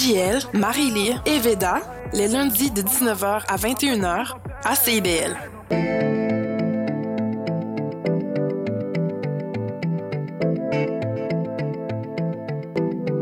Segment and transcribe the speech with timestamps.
[0.00, 1.82] JL, Marie-Lee et Veda,
[2.14, 4.34] les lundis de 19h à 21h
[4.64, 5.36] à CIBL.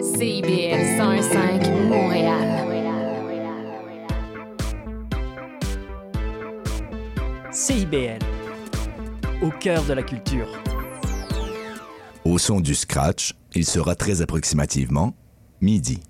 [0.01, 2.49] CIBL 105 Montréal.
[7.51, 8.19] CIBL,
[9.43, 10.47] au cœur de la culture.
[12.25, 15.15] Au son du scratch, il sera très approximativement
[15.61, 16.01] midi.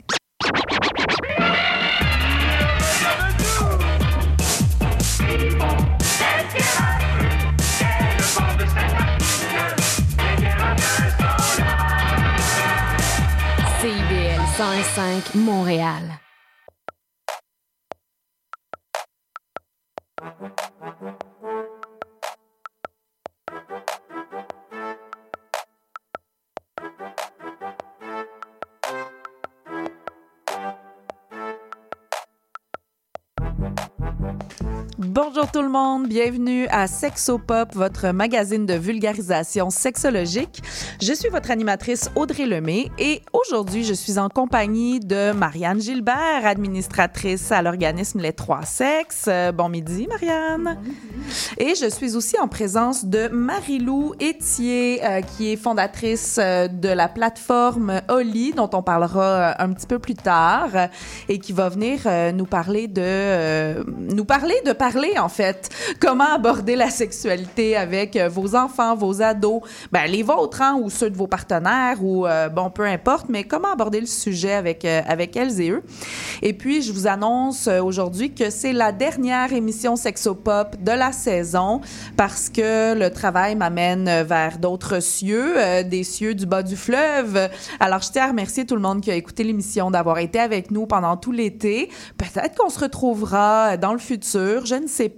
[14.99, 16.28] 105 Montréal.
[35.39, 40.65] Bonjour tout le monde, bienvenue à Sexopop, votre magazine de vulgarisation sexologique.
[41.01, 46.45] Je suis votre animatrice Audrey Lemay et aujourd'hui je suis en compagnie de Marianne Gilbert,
[46.45, 49.27] administratrice à l'organisme Les Trois Sexes.
[49.29, 50.77] Euh, Bon midi Marianne.
[51.57, 56.89] Et je suis aussi en présence de Marie-Lou Etier, euh, qui est fondatrice euh, de
[56.89, 60.71] la plateforme Oli, dont on parlera euh, un petit peu plus tard,
[61.29, 65.71] et qui va venir euh, nous parler de euh, nous parler de parler en fait.
[66.01, 69.63] Comment aborder la sexualité avec euh, vos enfants, vos ados,
[69.93, 73.45] ben les vôtres hein, ou ceux de vos partenaires ou euh, bon peu importe, mais
[73.45, 75.83] comment aborder le sujet avec euh, avec elles et eux?
[76.43, 81.81] Et puis je vous annonce aujourd'hui que c'est la dernière émission Sexopop de la saison
[82.17, 87.49] parce que le travail m'amène vers d'autres cieux, des cieux du bas du fleuve.
[87.81, 90.71] Alors je tiens à remercier tout le monde qui a écouté l'émission, d'avoir été avec
[90.71, 91.91] nous pendant tout l'été.
[92.17, 95.18] Peut-être qu'on se retrouvera dans le futur, je ne sais pas,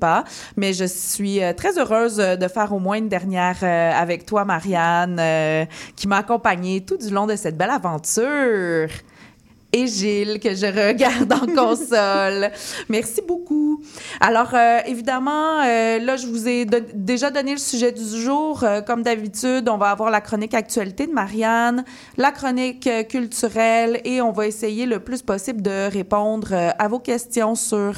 [0.56, 4.26] mais je suis euh, très heureuse euh, de faire au moins une dernière euh, avec
[4.26, 5.20] toi, Marianne,
[5.97, 8.88] qui m'a accompagnée tout du long de cette belle aventure
[9.72, 12.50] et Gilles que je regarde en console.
[12.88, 13.69] Merci beaucoup.
[14.20, 18.64] Alors euh, évidemment, euh, là je vous ai déjà donné le sujet du jour.
[18.64, 21.84] Euh, comme d'habitude, on va avoir la chronique actualité de Marianne,
[22.16, 27.54] la chronique culturelle et on va essayer le plus possible de répondre à vos questions
[27.54, 27.94] sur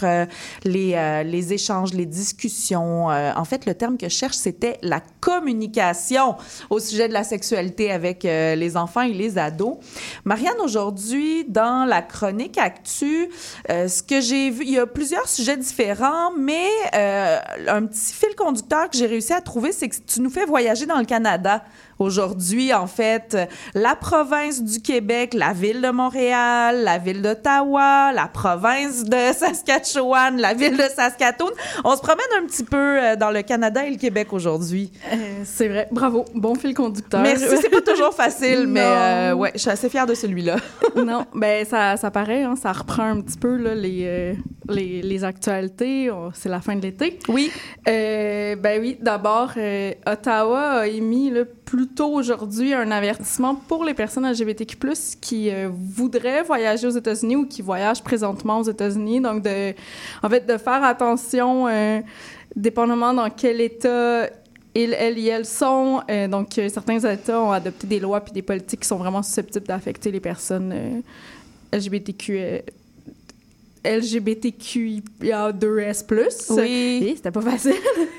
[0.65, 3.07] les, échanges, les discussions.
[3.07, 6.37] En fait, le terme que je cherche, c'était la communication
[6.71, 9.77] au sujet de la sexualité avec les enfants et les ados.
[10.25, 13.29] Marianne, aujourd'hui, dans la chronique Actu,
[13.69, 15.72] ce que j'ai vu, il y a plusieurs sujets différents,
[16.39, 17.39] mais euh,
[17.69, 20.87] un petit fil conducteur que j'ai réussi à trouver, c'est que tu nous fais voyager
[20.87, 21.65] dans le Canada.
[22.03, 23.37] Aujourd'hui, en fait,
[23.75, 30.37] la province du Québec, la ville de Montréal, la ville d'Ottawa, la province de Saskatchewan,
[30.37, 31.51] la ville de Saskatoon.
[31.85, 34.91] On se promène un petit peu euh, dans le Canada et le Québec aujourd'hui.
[35.13, 35.87] Euh, c'est vrai.
[35.93, 36.25] Bravo.
[36.35, 37.23] Bon fil conducteur.
[37.23, 40.57] Merci, c'est pas toujours facile, mais euh, ouais, je suis assez fière de celui-là.
[40.97, 44.33] non, ben ça, ça paraît, hein, ça reprend un petit peu là, les, euh,
[44.69, 46.11] les, les actualités.
[46.11, 47.21] On- C'est la fin de l'été.
[47.29, 47.53] Oui.
[47.87, 49.53] Ben oui, d'abord,
[50.07, 54.77] Ottawa a émis là, plus tôt aujourd'hui un avertissement pour les personnes LGBTQ+,
[55.21, 59.21] qui euh, voudraient voyager aux États-Unis ou qui voyagent présentement aux États-Unis.
[59.21, 59.75] Donc, de,
[60.23, 62.01] en fait, de faire attention, euh,
[62.55, 64.27] dépendamment dans quel état
[64.75, 66.03] ils, elles et elles sont.
[66.11, 69.67] Euh, donc, certains États ont adopté des lois puis des politiques qui sont vraiment susceptibles
[69.67, 71.03] d'affecter les personnes
[71.73, 72.63] LGBTQ.
[73.87, 76.05] Euh, LGBTQIA2S+.
[76.51, 77.05] Oui.
[77.09, 77.75] Et c'était pas facile.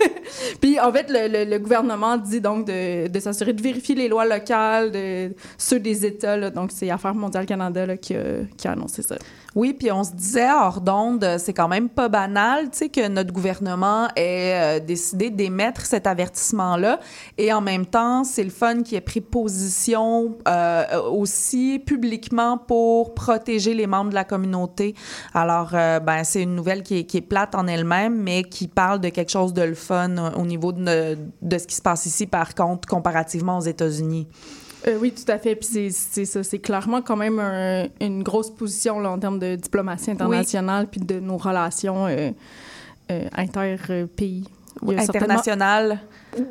[0.62, 4.08] Puis, en fait, le, le- le gouvernement dit donc de, de s'assurer de vérifier les
[4.08, 6.38] lois locales, de, ceux des États.
[6.38, 6.50] là.
[6.50, 8.24] donc, c'est Affaires mondiales Canada là, qui, a,
[8.58, 9.16] qui a annoncé ça.
[9.56, 13.08] Oui, puis on se disait hors d'onde, c'est quand même pas banal, tu sais, que
[13.08, 17.00] notre gouvernement ait euh, décidé d'émettre cet avertissement-là.
[17.38, 23.14] Et en même temps, c'est le fun qui ait pris position euh, aussi publiquement pour
[23.14, 24.96] protéger les membres de la communauté.
[25.36, 28.68] Alors, euh, ben, c'est une nouvelle qui est, qui est plate en elle-même, mais qui
[28.68, 32.08] parle de quelque chose de le fun au niveau de, de ce qui se passe
[32.08, 34.28] ici, par contre, comparativement aux États-Unis.
[34.88, 35.56] Euh, oui, tout à fait.
[35.56, 36.44] Puis c'est- ça.
[36.44, 41.00] C'est clairement quand même un- une grosse position là, en termes de diplomatie internationale puis
[41.02, 42.32] de nos relations euh,
[43.12, 44.46] euh, inter-pays.
[44.82, 45.06] Certainement-
[45.36, 46.00] International.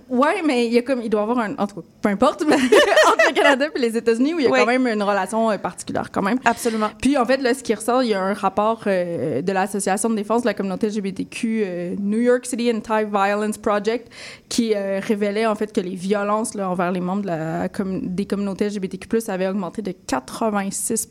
[0.09, 2.09] Ouais, mais il y a comme il doit y avoir un en tout cas, peu
[2.11, 2.55] importe, mais
[3.09, 4.61] entre le Canada et les États-Unis où il y a Oui.
[4.61, 6.39] quand même une relation euh, particulière quand même.
[6.45, 6.91] Absolument.
[7.01, 10.09] Puis en fait, là, ce qui ressort, il y a un rapport euh, de l'Association
[10.09, 14.09] de défense de la communauté LGBTQ euh, New York City Anti-Violence Project
[14.49, 18.27] qui révélait en fait que les violences là, envers les membres de la com- des
[18.27, 21.09] communautés LGBTQ+ avaient augmenté de 86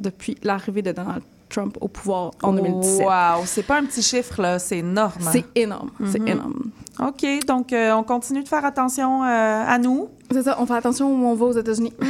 [0.00, 3.06] depuis l'arrivée de Donald Trump au pouvoir en 2017.
[3.06, 5.12] Wow, c'est pas un petit chiffre, là, c'est énorme.
[5.32, 6.28] C'est énorme, c'est Mhm.
[6.28, 6.70] énorme.
[7.00, 9.26] OK, donc euh, on continue de faire attention euh,
[9.66, 10.08] à nous.
[10.30, 11.92] C'est ça, on fait attention où on va aux États-Unis.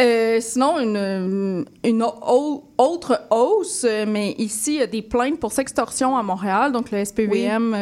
[0.00, 5.52] Euh, sinon, une, une au- autre hausse, mais ici, il y a des plaintes pour
[5.52, 6.70] sextorsion à Montréal.
[6.70, 7.74] Donc, le SPVM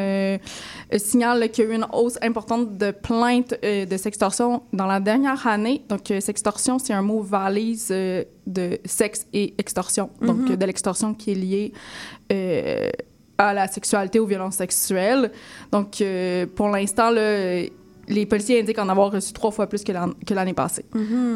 [0.96, 5.46] signale qu'il y a eu une hausse importante de plaintes de sextorsion dans la dernière
[5.46, 5.82] année.
[5.88, 10.10] Donc, sextorsion, c'est un mot valise de sexe et extorsion.
[10.22, 11.72] Donc, euh, de l'extorsion qui est liée
[13.38, 15.30] à la sexualité, aux violences sexuelles.
[15.72, 20.14] Donc, euh, pour l'instant, les policiers indiquent en avoir reçu trois fois plus que l'an-
[20.26, 20.84] que l'année passée.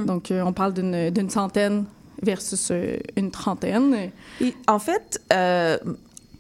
[0.07, 1.85] Donc, euh, on parle d'une centaine
[2.23, 4.11] versus euh, une trentaine.
[4.41, 5.79] Et en fait, euh,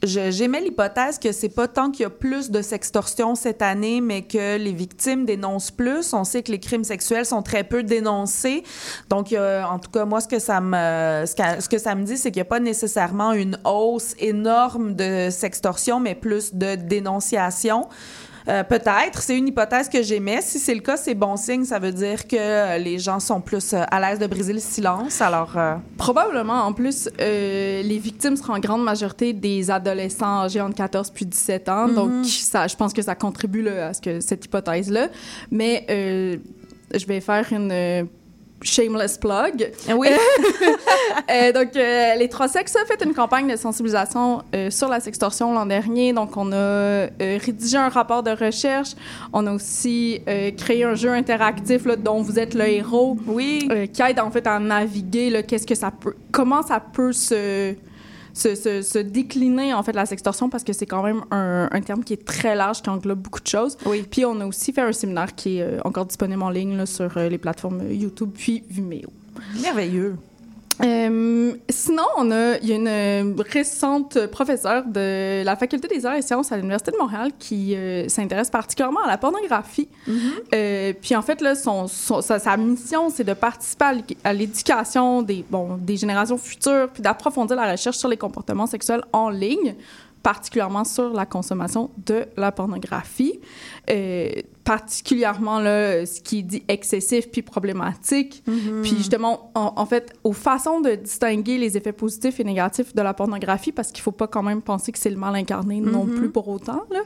[0.02, 4.22] j'émets l'hypothèse que c'est pas tant qu'il y a plus de sextorsion cette année, mais
[4.22, 6.12] que les victimes dénoncent plus.
[6.14, 8.62] On sait que les crimes sexuels sont très peu dénoncés.
[9.08, 12.16] Donc, a- en tout cas, moi, ce que ça me, ce que ça me dit,
[12.16, 17.88] c'est qu'il n'y a pas nécessairement une hausse énorme de sextorsion, mais plus de dénonciation.
[18.48, 20.40] Euh, Peut-être, c'est une hypothèse que j'émets.
[20.40, 21.64] Si c'est le cas, c'est bon signe.
[21.64, 24.60] Ça veut dire que euh, les gens sont plus euh, à l'aise de briser le
[24.60, 25.20] silence.
[25.20, 30.60] Alors, euh, Probablement, en plus, euh, les victimes seront en grande majorité des adolescents âgés
[30.60, 31.88] entre 14 puis 17 ans.
[31.88, 35.08] Donc, ça, je pense que ça contribue là, à ce que, cette hypothèse-là.
[35.50, 38.08] Mais je vais faire une
[38.62, 39.72] shameless plug.
[39.94, 40.08] oui.
[41.30, 44.98] Euh, donc, euh, les trois sexes ont fait une campagne de sensibilisation euh, sur la
[44.98, 46.12] sextorsion l'an dernier.
[46.12, 48.90] Donc, on a rédigé un rapport de recherche.
[49.32, 50.20] On a aussi
[50.56, 53.68] créé un jeu interactif là, dont vous êtes le héros, oui.
[53.92, 55.30] qui aide en fait à naviguer.
[55.30, 57.74] là, Qu'est-ce que ça peut, comment ça peut se
[58.34, 61.80] se, se, se décliner en fait la sextorsion parce que c'est quand même un, un
[61.80, 63.76] terme qui est très large qui englobe beaucoup de choses.
[63.86, 64.04] Oui.
[64.10, 66.86] Puis on a aussi fait un séminaire qui est euh, encore disponible en ligne là,
[66.86, 69.10] sur euh, les plateformes YouTube puis Vimeo.
[69.62, 70.16] Merveilleux.
[70.82, 76.06] Euh, sinon, on a, il y a une euh, récente professeure de la Faculté des
[76.06, 79.88] arts et sciences à l'Université de Montréal qui euh, s'intéresse particulièrement à la pornographie.
[80.54, 83.84] Euh, puis en fait, là, son, son- sa, sa mission, c'est de participer
[84.24, 89.02] à l'éducation des, bon, des générations futures, puis d'approfondir la recherche sur les comportements sexuels
[89.12, 89.74] en ligne
[90.22, 93.40] particulièrement sur la consommation de la pornographie,
[93.90, 94.30] Euh,
[94.62, 98.42] particulièrement là, ce qui est dit excessif puis problématique,
[98.82, 103.02] puis justement, en, en fait, aux façons de distinguer les effets positifs et négatifs de
[103.02, 106.06] la pornographie, parce qu'il faut pas quand même penser que c'est le mal incarné non
[106.06, 106.82] plus pour autant.
[106.90, 107.00] Là.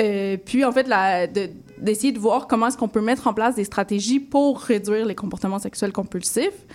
[0.00, 3.32] Euh, puis en fait, la- de- d'essayer de voir comment est-ce qu'on peut mettre en
[3.34, 6.66] place des stratégies pour réduire les comportements sexuels compulsifs.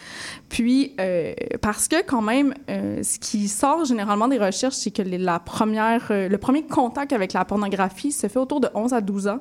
[0.50, 5.02] Puis, euh, parce que quand même, euh, ce qui sort généralement des recherches, c'est que
[5.02, 8.94] les- la première, euh, le premier contact avec la pornographie se fait autour de 11
[8.94, 9.40] à 12 ans.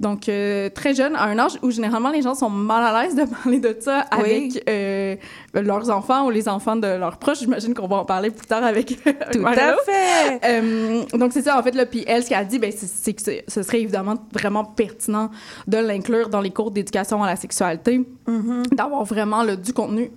[0.00, 3.14] Donc, euh, très jeune, à un âge où généralement les gens sont mal à l'aise
[3.14, 4.52] de parler de ça Oui.
[4.66, 5.20] avec
[5.54, 7.40] leurs enfants ou les enfants de leurs proches.
[7.40, 8.96] J'imagine qu'on va en parler plus tard avec,
[9.32, 11.08] Tout à fait.
[11.16, 13.22] Donc, c'est ça, en fait, là, puis elle, ce qu'elle a dit, ben, c'est- que
[13.48, 15.30] ce serait évidemment vraiment pertinent
[15.66, 18.06] de l'inclure dans les cours d'éducation à la sexualité,
[18.72, 20.10] d'avoir vraiment là, du contenu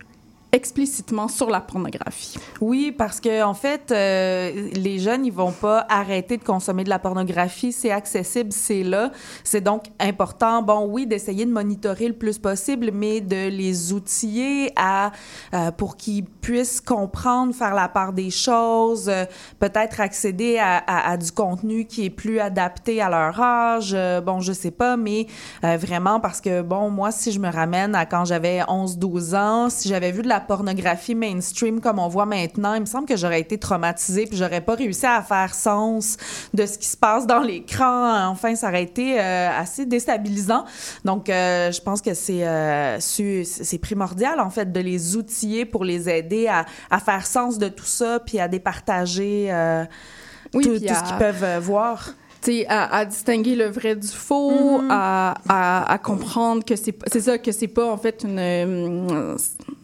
[0.52, 2.38] explicitement sur la pornographie.
[2.60, 6.90] Oui, parce que en fait, euh, les jeunes, ils vont pas arrêter de consommer de
[6.90, 7.72] la pornographie.
[7.72, 9.12] C'est accessible, c'est là.
[9.44, 14.74] C'est donc important, bon, oui, d'essayer de monitorer le plus possible, mais de les outiller
[14.76, 15.12] à
[15.54, 19.26] euh, pour qu'ils puissent comprendre, faire la part des choses, euh,
[19.60, 23.92] peut-être accéder à, à- à du contenu qui est plus adapté à leur âge.
[23.94, 25.28] Euh, bon, je sais pas, mais
[25.64, 29.70] euh, vraiment parce que bon, moi, si je me ramène à quand j'avais 11-12 ans,
[29.70, 33.16] si j'avais vu de la pornographie mainstream comme on voit maintenant, il me semble que
[33.16, 36.18] j'aurais été traumatisée puis j'aurais pas réussi à faire sens
[36.54, 38.28] de ce qui se passe dans l'écran.
[38.28, 40.66] Enfin, ça aurait été euh, assez déstabilisant.
[41.06, 45.86] Donc, euh, je pense que c'est euh, c'est primordial en fait de les outiller pour
[45.86, 49.52] les aider à, à faire sens de tout ça puis à départager
[50.54, 52.10] Oui, tout, puis tout à- ce qu'ils peuvent voir.
[52.44, 54.88] Tu sais, à, à distinguer le vrai du faux, Mm-hmm.
[54.90, 58.40] à, à, à comprendre que c'est c'est ça, que c'est pas en fait une.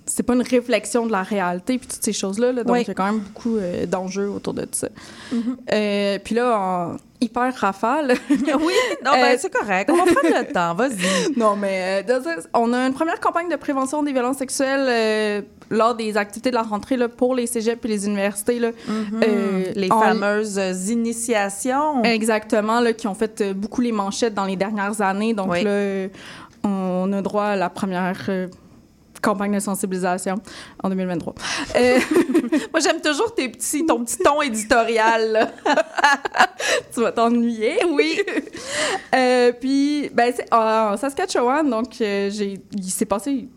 [0.08, 2.52] C'est pas une réflexion de la réalité puis toutes ces choses-là.
[2.52, 2.64] là.
[2.64, 2.82] donc, Oui.
[2.84, 4.88] il y a quand même beaucoup euh, d'enjeux autour de ça.
[5.34, 5.42] Mm-hmm.
[5.74, 8.74] Euh, puis là, en hyper rafale, oui,
[9.06, 9.90] non, ben, Euh, c'est correct.
[9.92, 10.74] On va prendre le temps.
[10.76, 11.34] Vas-y.
[11.38, 12.06] Non, mais
[12.54, 16.62] on a une première campagne de prévention des violences sexuelles lors des activités de la
[16.64, 18.60] rentrée là, pour les cégeps et les universités.
[18.60, 20.58] Là, Euh, Les en- fameuses
[20.90, 22.04] initiations.
[22.04, 25.34] Exactement, là, qui ont fait beaucoup les manchettes dans les dernières années.
[25.34, 25.64] Donc Oui.
[25.64, 26.08] là,
[26.64, 28.30] on a droit à la première
[29.22, 30.36] campagne de sensibilisation
[30.84, 31.34] en 2023.
[31.76, 32.00] Euh,
[32.72, 35.54] Moi, j'aime toujours tes petits, ton petit ton éditorial.
[36.94, 37.80] tu vas t'ennuyer.
[37.90, 38.20] Oui.
[39.16, 43.48] Euh, puis, ben, c'est en Saskatchewan, donc euh, j'ai, il s'est passé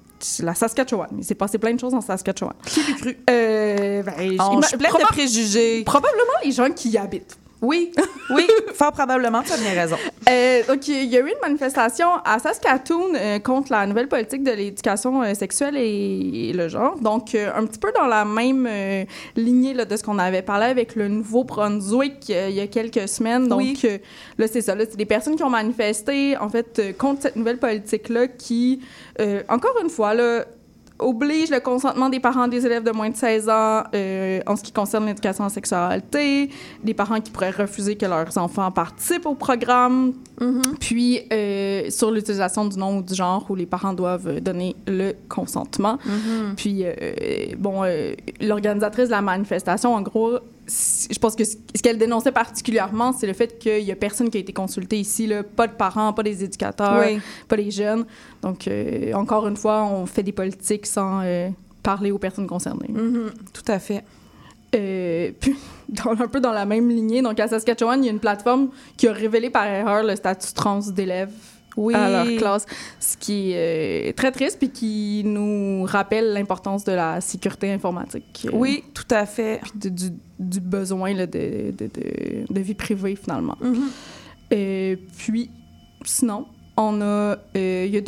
[0.41, 1.09] la Saskatchewan.
[1.19, 2.55] Il s'est passé plein de choses en Saskatchewan.
[2.67, 3.17] Qui l'eut cru?
[3.31, 5.83] Euh, ben, On je pleine proba- de préjugés.
[5.85, 7.39] probablement les gens qui y habitent.
[7.63, 7.93] Oui,
[8.31, 9.97] oui, fort probablement, tu as bien raison.
[10.29, 14.43] Euh, donc, il y a eu une manifestation à Saskatoon euh, contre la nouvelle politique
[14.43, 16.99] de l'éducation euh, sexuelle et, et le genre.
[17.01, 19.05] Donc, euh, un petit peu dans la même euh,
[19.37, 23.09] lignée là, de ce qu'on avait parlé avec le Nouveau-Brunswick euh, il y a quelques
[23.09, 23.49] semaines.
[23.49, 23.79] Donc, Oui.
[23.85, 23.99] euh,
[24.39, 24.75] là, c'est ça.
[24.79, 28.81] C'est des personnes qui ont manifesté, en fait, euh, contre cette nouvelle politique-là qui,
[29.21, 30.45] euh, encore une fois, là,
[31.01, 34.63] oblige le consentement des parents des élèves de moins de 16 ans euh, en ce
[34.63, 36.51] qui concerne l'éducation en sexualité,
[36.83, 40.13] des parents qui pourraient refuser que leurs enfants participent au programme,
[40.81, 45.13] puis euh, sur l'utilisation du nom ou du genre où les parents doivent donner le
[45.29, 45.99] consentement.
[46.57, 46.93] Puis, euh,
[47.59, 47.83] bon,
[48.41, 50.39] l'organisatrice de la manifestation, en gros,
[51.11, 54.39] je pense que ce qu'elle dénonçait particulièrement, c'est le fait qu'il y a personne qui
[54.39, 57.21] a été consulté ici, là, pas de parents, pas des éducateurs, Oui.
[57.49, 58.05] pas les jeunes.
[58.43, 61.49] Donc, euh, encore une fois, on fait des politiques sans euh,
[61.83, 62.89] parler aux personnes concernées.
[62.89, 64.05] Mhm, Tout à fait.
[64.75, 65.57] Euh, puis,
[65.89, 68.69] dans, un peu dans la même lignée, donc à Saskatchewan, il y a une plateforme
[68.97, 71.33] qui a révélé par erreur le statut trans d'élèves
[71.77, 71.95] Oui.
[71.95, 72.67] à leur classe,
[72.99, 78.47] ce qui est très triste puis qui nous rappelle l'importance de la sécurité informatique.
[78.47, 79.61] euh, Oui, tout à fait.
[79.63, 83.57] puis de- du, du besoin là, de, de, de, de vie privée, finalement.
[83.61, 83.83] Mhm.
[84.53, 85.51] Euh, puis,
[86.05, 86.47] sinon,
[86.77, 87.05] on a,
[87.57, 88.01] euh, il y a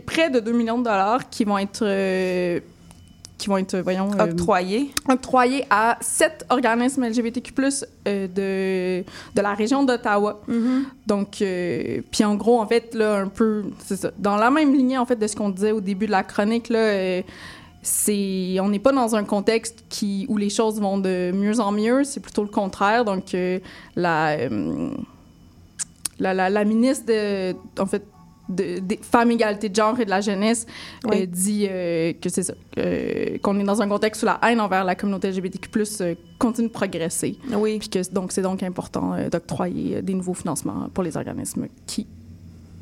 [0.00, 1.82] près de 2 millions de dollars qui vont être,
[3.40, 4.92] qui vont être, voyons, euh, Octroyé.
[5.08, 7.52] octroyés à sept organismes LGBTQ+,
[8.06, 9.04] euh, de,
[9.34, 10.40] de la région d'Ottawa.
[10.46, 10.84] Mhm.
[11.06, 14.74] Donc, euh, puis en gros, en fait, là, un peu, c'est ça, dans la même
[14.74, 17.22] lignée, en fait, de ce qu'on disait au début de la chronique, là,
[17.82, 21.72] c'est, on n'est pas dans un contexte qui, où les choses vont de mieux en
[21.72, 23.04] mieux, c'est plutôt le contraire.
[23.04, 23.58] Donc, euh,
[23.96, 24.90] la, euh,
[26.18, 28.04] la, la, la ministre de, en fait,
[28.50, 30.66] de, des femmes, égalité de genre et de la jeunesse
[31.04, 31.22] Oui.
[31.22, 34.60] euh, dit euh, que c'est ça, euh, qu'on est dans un contexte où la haine
[34.60, 37.38] envers la communauté LGBTQ+, euh, continue de progresser.
[37.52, 37.78] Oui.
[37.78, 42.06] Puis que donc c'est donc important d'octroyer des nouveaux financements pour les organismes qui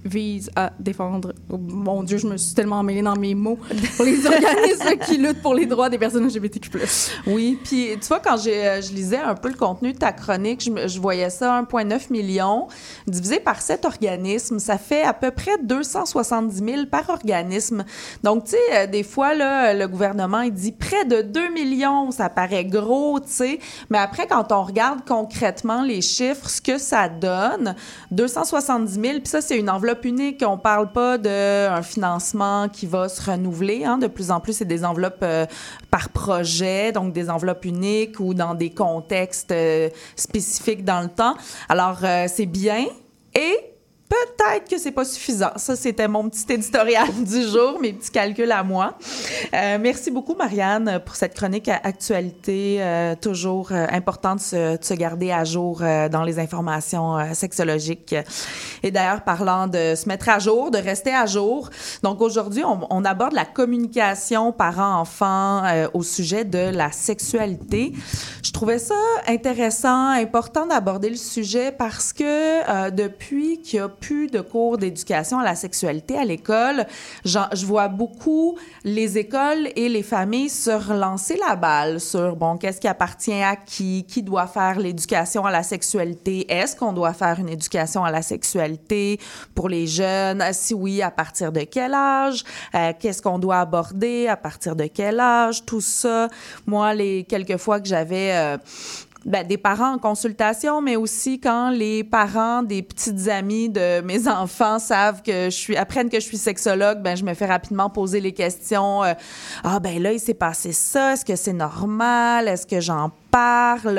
[0.09, 1.33] visent à défendre.
[1.51, 3.59] oh, mon Dieu, je me suis tellement emmêlée dans mes mots
[3.97, 6.71] pour les organismes qui luttent pour les droits des personnes LGBTQ+.
[7.27, 10.69] Oui, puis tu vois, quand euh, je lisais un peu le contenu de ta chronique,
[10.87, 12.69] je, voyais ça 1,9 million
[13.07, 14.59] divisé par sept organismes.
[14.59, 17.85] Ça fait à peu près 270 000 par organisme.
[18.23, 22.11] Donc, tu sais, euh, des fois, là, le gouvernement, il dit près de 2 millions.
[22.11, 23.59] Ça paraît gros, tu sais.
[23.91, 27.75] Mais après, quand on regarde concrètement les chiffres, ce que ça donne,
[28.11, 30.43] 270 000, puis ça, c'est une enveloppe unique.
[30.47, 33.85] On parle pas d'un financement qui va se renouveler.
[33.85, 33.99] Hein.
[33.99, 35.47] De plus en plus, c'est des enveloppes euh,
[35.91, 41.35] par projet, donc des enveloppes uniques ou dans des contextes euh, spécifiques dans le temps.
[41.69, 42.87] Alors, euh, c'est bien.
[43.35, 43.78] Et
[44.09, 45.51] peut-être que c'est pas suffisant.
[45.57, 48.95] Ça, c'était mon petit éditorial du jour, mes petits calculs à moi.
[49.55, 52.79] Euh, merci beaucoup, Marianne, pour cette chronique à actualité.
[52.81, 57.19] euh, toujours euh, important de se, de se garder à jour euh, dans les informations
[57.19, 58.15] euh, sexologiques.
[58.83, 61.71] Et d'ailleurs, parlant de se mettre à jour, de rester à jour,
[62.03, 67.93] donc aujourd'hui, on, on aborde la communication parents-enfants euh, au sujet de la sexualité.
[68.43, 68.95] Je trouvais ça
[69.27, 75.39] intéressant, important d'aborder le sujet parce que depuis qu'il n'y a plus de cours d'éducation
[75.39, 76.87] à la sexualité à l'école,
[77.25, 82.81] je vois beaucoup les écoles et les familles se relancer la balle sur, bon, qu'est-ce
[82.81, 87.39] qui appartient à qui, qui doit faire l'éducation à la sexualité, est-ce qu'on doit faire
[87.39, 89.19] une éducation à la sexualité
[89.55, 94.29] pour les jeunes, si oui, à partir de quel âge, Euh, qu'est-ce qu'on doit aborder,
[94.29, 96.29] à partir de quel âge, tout ça.
[96.67, 98.31] Moi, les quelques fois que j'avais...
[98.33, 98.57] euh,
[99.29, 104.27] ben, des parents en consultation, mais aussi quand les parents des petites amies de mes
[104.29, 107.91] enfants savent que je suis, apprennent que je suis sexologue, ben, je me fais rapidement
[107.91, 109.05] poser les questions.
[109.05, 109.13] euh,
[109.65, 111.13] ah, ben là, il s'est passé ça.
[111.13, 112.49] Est-ce que c'est normal?
[112.49, 113.99] Est-ce que j'en parle?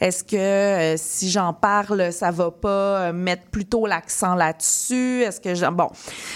[0.00, 5.22] Est-ce que euh, si j'en parle, ça va pas euh, mettre plutôt l'accent là-dessus?
[5.22, 5.72] Est-ce que j'en...
[5.72, 5.88] Bon,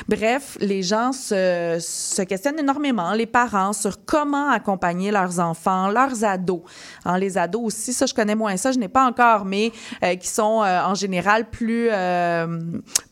[0.09, 6.25] bref, les gens se, se questionnent énormément, les parents, sur comment accompagner leurs enfants, leurs
[6.25, 6.63] ados.
[7.05, 9.73] Hein, les ados aussi, ça, je connais moins ça, je n'ai pas encore, mais
[10.03, 12.59] euh, qui sont euh, en général plus, euh,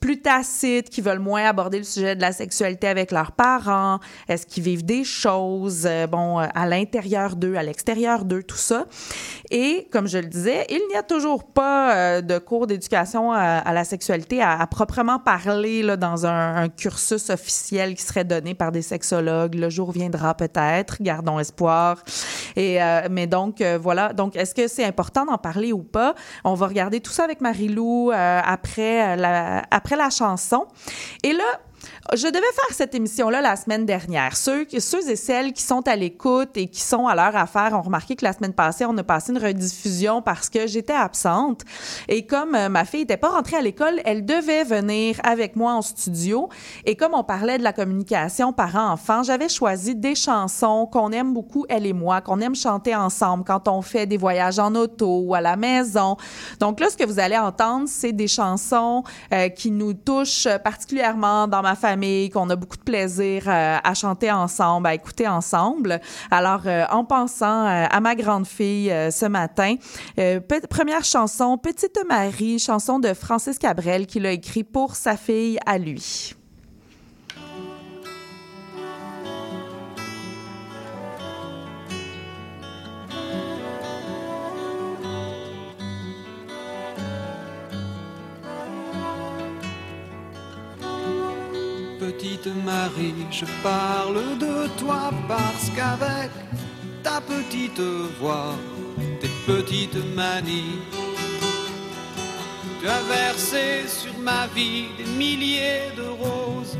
[0.00, 3.98] plus tacites, qui veulent moins aborder le sujet de la sexualité avec leurs parents.
[4.28, 8.86] Est-ce qu'ils vivent des choses, euh, bon, à l'intérieur d'eux, à l'extérieur d'eux, tout ça.
[9.50, 13.72] Et comme je le disais, il n'y a toujours pas euh, de cours d'éducation à,
[13.72, 18.82] la sexualité à, proprement parler là, dans un, cursus officiel qui serait donné par des
[18.82, 19.54] sexologues.
[19.54, 22.02] Le jour viendra peut-être, gardons espoir.
[22.56, 24.12] Et euh, mais donc euh, voilà.
[24.12, 26.14] Donc est-ce que c'est important d'en parler ou pas?
[26.44, 30.66] On va regarder tout ça avec Marie-Lou après la après la chanson.
[31.22, 31.44] Et là.
[32.16, 34.34] Je devais faire cette émission-là la semaine dernière.
[34.36, 38.16] Ceux, et celles qui sont à l'écoute et qui sont à leur affaire ont remarqué
[38.16, 41.60] que la semaine passée, on a passé une rediffusion parce que j'étais absente.
[42.08, 45.74] Et comme euh, ma fille n'était pas rentrée à l'école, elle devait venir avec moi
[45.74, 46.48] en studio.
[46.86, 51.66] Et comme on parlait de la communication parent-enfant, j'avais choisi des chansons qu'on aime beaucoup,
[51.68, 55.34] elle et moi, qu'on aime chanter ensemble quand on fait des voyages en auto ou
[55.34, 56.16] à la maison.
[56.60, 61.46] Donc là, ce que vous allez entendre, c'est des chansons euh, qui nous touchent particulièrement
[61.46, 61.89] dans ma famille,
[62.32, 66.00] qu'on a beaucoup de plaisir euh, à chanter ensemble, à écouter ensemble.
[66.30, 69.76] Alors, euh, en pensant euh, à ma grande fille ce matin,
[70.68, 75.78] première chanson, Petite Marie, chanson de Francis Cabrel qu'il a écrit pour sa fille à
[75.78, 76.34] lui.
[92.20, 96.30] Petite Marie, je parle de toi parce qu'avec
[97.02, 97.80] ta petite
[98.20, 98.54] voix,
[99.22, 100.82] tes petites manies,
[102.78, 106.76] tu as versé sur ma vie des milliers de roses.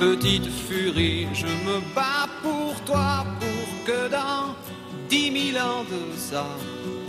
[0.00, 4.54] Petite furie, je me bats pour toi, pour que dans
[5.10, 6.46] dix mille ans de ça,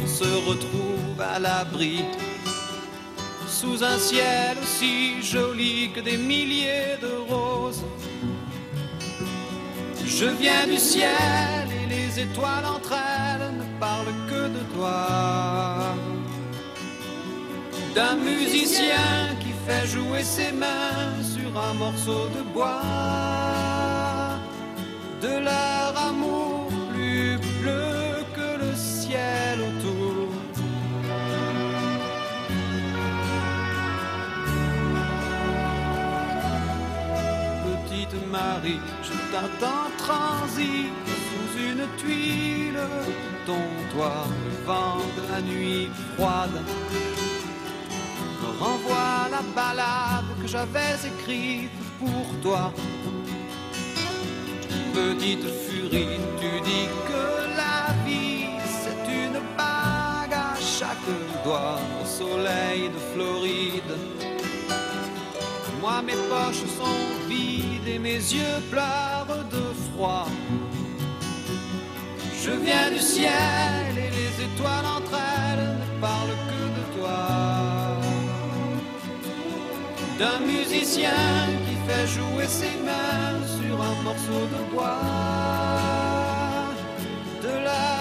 [0.04, 2.04] on se retrouve à l'abri
[3.51, 7.84] sous un ciel aussi joli que des milliers de roses.
[10.05, 15.08] Je viens du ciel et les étoiles entre elles ne parlent que de toi.
[17.93, 22.81] D'un musicien qui fait jouer ses mains sur un morceau de bois.
[25.22, 26.61] De leur amour
[38.34, 42.80] Je t'attends transi sous une tuile
[43.46, 44.26] ton toit.
[44.46, 46.62] Le vent de la nuit froide
[48.41, 52.72] me renvoie la balade que j'avais écrite pour toi.
[54.94, 58.46] Petite furie, tu dis que la vie
[58.82, 63.98] c'est une bague à chaque doigt au soleil de Floride.
[65.82, 70.28] Moi mes poches sont vides et mes yeux pleurent de froid.
[72.44, 77.22] Je viens du ciel et les étoiles entre elles ne parlent que de toi.
[80.20, 81.22] D'un musicien
[81.65, 84.98] qui fait jouer ses mains sur un morceau de bois.
[87.41, 88.01] De leur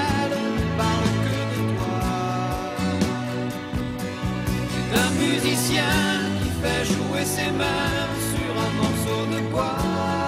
[5.21, 5.93] musicien
[6.41, 10.20] qui fait jouer ses mains sur un morceau de bois.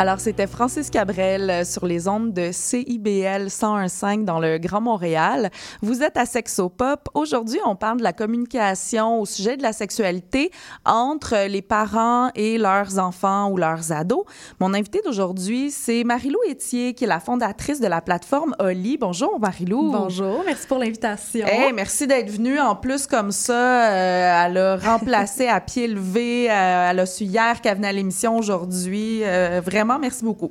[0.00, 5.50] Alors, c'était Francis Cabrel euh, sur les ondes de CIBL 101.5 dans le Grand Montréal.
[5.82, 7.08] Vous êtes à Sexopop.
[7.14, 10.52] Aujourd'hui, on parle de la communication au sujet de la sexualité
[10.84, 14.22] entre les parents et leurs enfants ou leurs ados.
[14.60, 18.98] Mon invité d'aujourd'hui, c'est Marilou Etier, qui est la fondatrice de la plateforme Oli.
[18.98, 19.90] Bonjour, Marilou.
[19.90, 21.44] Bonjour, merci pour l'invitation.
[21.44, 22.60] Hey, merci d'être venue.
[22.60, 26.48] En plus, comme ça, euh, elle a remplacé à pied levé.
[26.48, 29.24] Euh, elle a su hier qu'elle venait à l'émission aujourd'hui.
[29.24, 30.50] Euh, vraiment, merci beaucoup.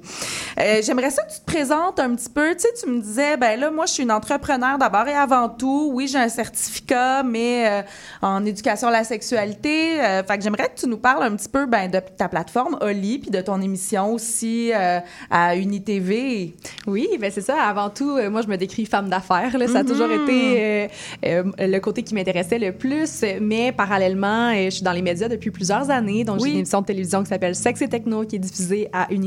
[0.59, 2.55] Euh, J'aimerais ça que tu te présentes un petit peu.
[2.55, 5.49] Tu sais, tu me disais, ben là, moi, je suis une entrepreneur d'abord et avant
[5.49, 5.91] tout.
[5.93, 7.81] Oui, j'ai un certificat, mais euh,
[8.21, 10.01] en éducation à la sexualité.
[10.01, 12.77] Euh, fait que j'aimerais que tu nous parles un petit peu ben, de ta plateforme
[12.81, 14.71] Oli, puis de ton émission aussi
[15.29, 16.55] à UniTV.
[16.87, 17.61] Oui, ben c'est ça.
[17.61, 19.51] Avant tout, moi, je me décris femme d'affaires.
[19.67, 20.87] Ça a toujours été euh,
[21.25, 23.23] euh, le côté qui m'intéressait le plus.
[23.41, 26.23] Mais parallèlement, je suis dans les médias depuis plusieurs années.
[26.23, 26.45] Donc, Oui.
[26.45, 29.26] j'ai une émission de télévision qui s'appelle Sexe et Techno qui est diffusée à UniTV,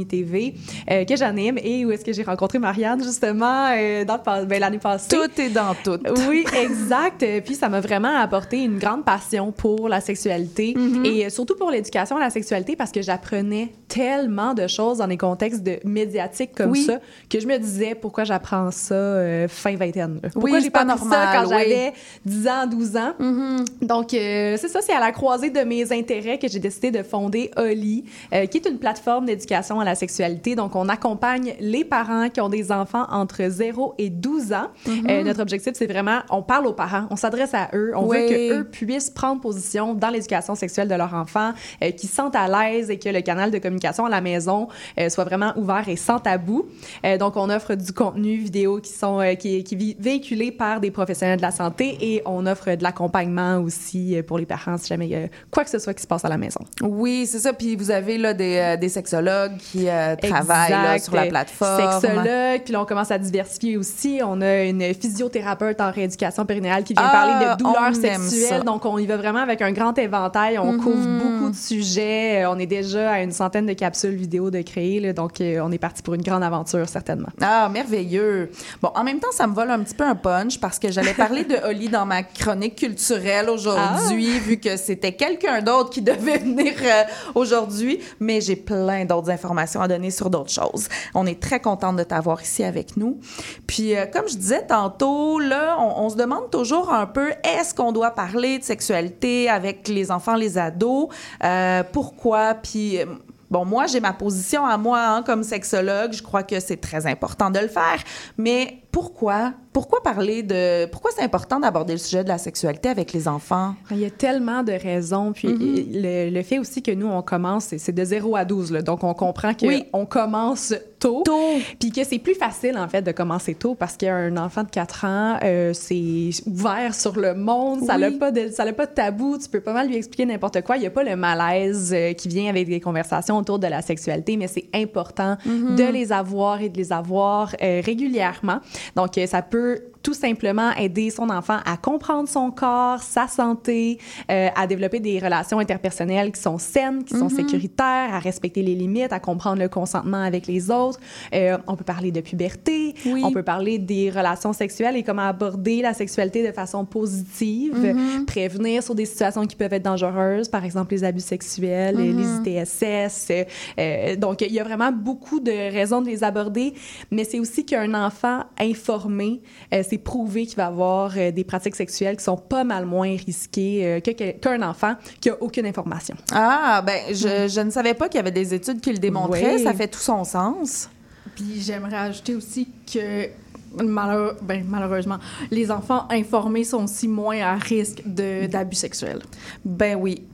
[0.91, 4.05] euh, que j'anime et où est-ce que j'ai rencontré Marianne, justement, euh,
[4.47, 5.09] ben, l'année passée.
[5.09, 5.99] Tout est dans tout.
[6.29, 7.23] Oui, exact.
[7.23, 10.21] Euh, Puis ça m'a vraiment apporté une grande passion pour la sexualité
[10.61, 11.07] Mm-hmm.
[11.07, 15.07] et euh, surtout pour l'éducation à la sexualité parce que j'apprenais tellement de choses dans
[15.09, 16.85] des contextes de médiatiques comme Oui.
[16.85, 20.21] ça que je me disais pourquoi j'apprends ça euh, fin vingtaine.
[20.33, 21.63] Pourquoi Oui, j'ai pas pas appris ça normal, quand oui.
[21.65, 21.93] j'avais
[22.25, 23.13] 10 ans, 12 ans?
[23.19, 23.87] Mm-hmm.
[23.87, 27.51] Donc, c'est ça, c'est à la croisée de mes intérêts que j'ai décidé de fonder
[27.57, 28.05] Oli,
[28.51, 30.55] qui est une plateforme d'éducation à la sexualité.
[30.55, 34.69] Donc, on accompagne les parents qui ont des enfants entre 0 et 12 ans.
[34.87, 35.11] Mm-hmm.
[35.11, 38.19] Euh, notre objectif, c'est vraiment, on parle aux parents, on s'adresse à eux, on Oui.
[38.21, 42.15] veut que eux puissent prendre position dans l'éducation sexuelle de leur enfant, euh, qu'ils se
[42.17, 45.53] sentent à l'aise et que le canal de communication à la maison euh, soit vraiment
[45.57, 46.67] ouvert et sans tabou.
[47.05, 50.91] Euh, donc, on offre du contenu vidéo qui sont qui, qui vi- véhiculé par des
[50.91, 55.07] professionnels de la santé et on offre de l'accompagnement aussi pour les parents si jamais
[55.07, 56.61] il y a quoi que ce soit qui se passe à la maison.
[56.83, 57.53] Oui, c'est ça.
[57.53, 62.01] Puis vous avez là des, des sexologues qui euh, travaillent là, sur la plateforme.
[62.01, 64.21] Sexologue, puis là, on commence à diversifier aussi.
[64.25, 68.63] On a une physiothérapeute en rééducation périnéale qui vient Ah, parler de douleurs sexuelles.
[68.65, 70.59] Donc, on y va vraiment avec un grand éventail.
[70.59, 70.81] On Mhm.
[70.81, 72.43] couvre beaucoup de sujets.
[72.45, 75.01] Euh, On est déjà à une centaine de capsules vidéo de créer.
[75.01, 75.13] là.
[75.13, 77.29] donc, euh, on est parti pour une grande aventure, certainement.
[77.41, 78.51] Ah, merveilleux.
[78.83, 81.15] Bon, en même temps, ça me vole un petit peu un punch parce que j'allais
[81.15, 84.41] parler de Oli dans ma chronique culturelle aujourd'hui, Ah.
[84.47, 87.03] vu que c'était quelqu'un d'autre qui devait venir euh,
[87.35, 88.01] aujourd'hui.
[88.19, 90.89] Mais j'ai plein d'autres informations à donner sur d'autres choses.
[91.15, 93.19] On est très contente de t'avoir ici avec nous.
[93.67, 97.93] Puis, euh, comme je disais tantôt, là, on, se demande toujours un peu est-ce qu'on
[97.93, 101.09] doit parler de sexualité avec les enfants, les ados?
[101.45, 102.55] Euh, Pourquoi?
[102.55, 102.99] Puis.
[102.99, 103.07] euh,
[103.51, 106.13] Bon, moi, j'ai ma position à moi hein, comme sexologue.
[106.13, 107.99] Je crois que c'est très important de le faire.
[108.39, 109.53] Mais pourquoi?
[109.73, 110.87] Pourquoi parler de...
[110.87, 113.75] Pourquoi c'est important d'aborder le sujet de la sexualité avec les enfants?
[113.93, 115.33] Il y a tellement de raisons.
[115.33, 116.03] Puis Mm-hmm.
[116.03, 118.73] le, le fait aussi que nous, on commence, c'est- de 0 à 12.
[118.73, 118.83] là.
[118.83, 119.85] donc, on comprend qu'on Oui.
[120.09, 121.23] commence tôt.
[121.25, 121.39] Tôt.
[121.79, 125.05] Puis que c'est plus facile, en fait, de commencer tôt parce qu'un enfant de 4
[125.05, 127.85] ans, euh, c'est ouvert sur le monde.
[127.85, 128.19] Ça n'a Oui.
[128.19, 129.39] pas, de, ça pas de tabou.
[129.39, 130.77] Tu peux pas mal lui expliquer n'importe quoi.
[130.77, 133.83] Il n'y a pas le malaise euh, qui vient avec des conversations autour de la
[133.83, 135.75] sexualité, mais c'est important Mm-hmm.
[135.77, 138.59] de les avoir et de les avoir euh, régulièrement.
[138.97, 143.99] Donc, euh, ça peut tout simplement aider son enfant à comprendre son corps, sa santé,
[144.31, 147.37] euh, à développer des relations interpersonnelles qui sont saines, qui sont Mm-hmm.
[147.37, 150.99] sécuritaires, à respecter les limites, à comprendre le consentement avec les autres.
[151.35, 153.23] Euh, on peut parler de puberté, Oui.
[153.25, 158.25] on peut parler des relations sexuelles et comment aborder la sexualité de façon positive, Mm-hmm.
[158.27, 162.45] prévenir sur des situations qui peuvent être dangereuses, par exemple les abus sexuels, Mm-hmm.
[162.45, 163.47] les ITSS.
[163.79, 166.75] euh, donc, il y a vraiment beaucoup de raisons de les aborder,
[167.11, 169.41] mais c'est aussi qu'un enfant informé,
[169.91, 173.85] c'est prouvé qu'il va avoir euh, des pratiques sexuelles qui sont pas mal moins risquées
[173.85, 176.15] euh, qu'un enfant qui a aucune information.
[176.33, 179.57] Ah, ben, je, je ne savais pas qu'il y avait des études qui le démontraient.
[179.57, 179.63] Oui.
[179.63, 180.89] Ça fait tout son sens.
[181.35, 183.27] Puis j'aimerais ajouter aussi que
[183.75, 185.19] ben, malheureusement,
[185.51, 189.21] les enfants informés sont aussi moins à risque de- d'abus sexuels.
[189.65, 190.25] Ben oui.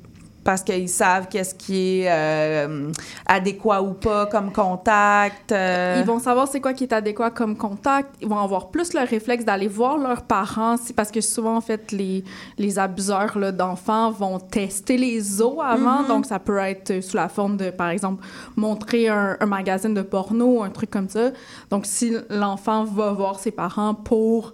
[0.47, 2.93] Parce qu'ils savent qu'est-ce qui est euh,
[3.27, 5.51] adéquat ou pas comme contact.
[5.51, 5.97] euh.
[5.99, 8.15] Ils vont savoir c'est quoi qui est adéquat comme contact.
[8.23, 10.77] Ils vont avoir plus le réflexe d'aller voir leurs parents.
[10.77, 12.23] C'est parce que souvent, en fait, les,
[12.59, 16.05] les abuseurs d'enfants vont tester les os avant.
[16.05, 20.03] Donc, ça peut être sous la forme de, par exemple, montrer un, un magazine de
[20.03, 21.31] porno, un truc comme ça.
[21.71, 24.53] Donc, si l'enfant va voir ses parents pour...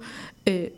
[0.49, 0.69] euh,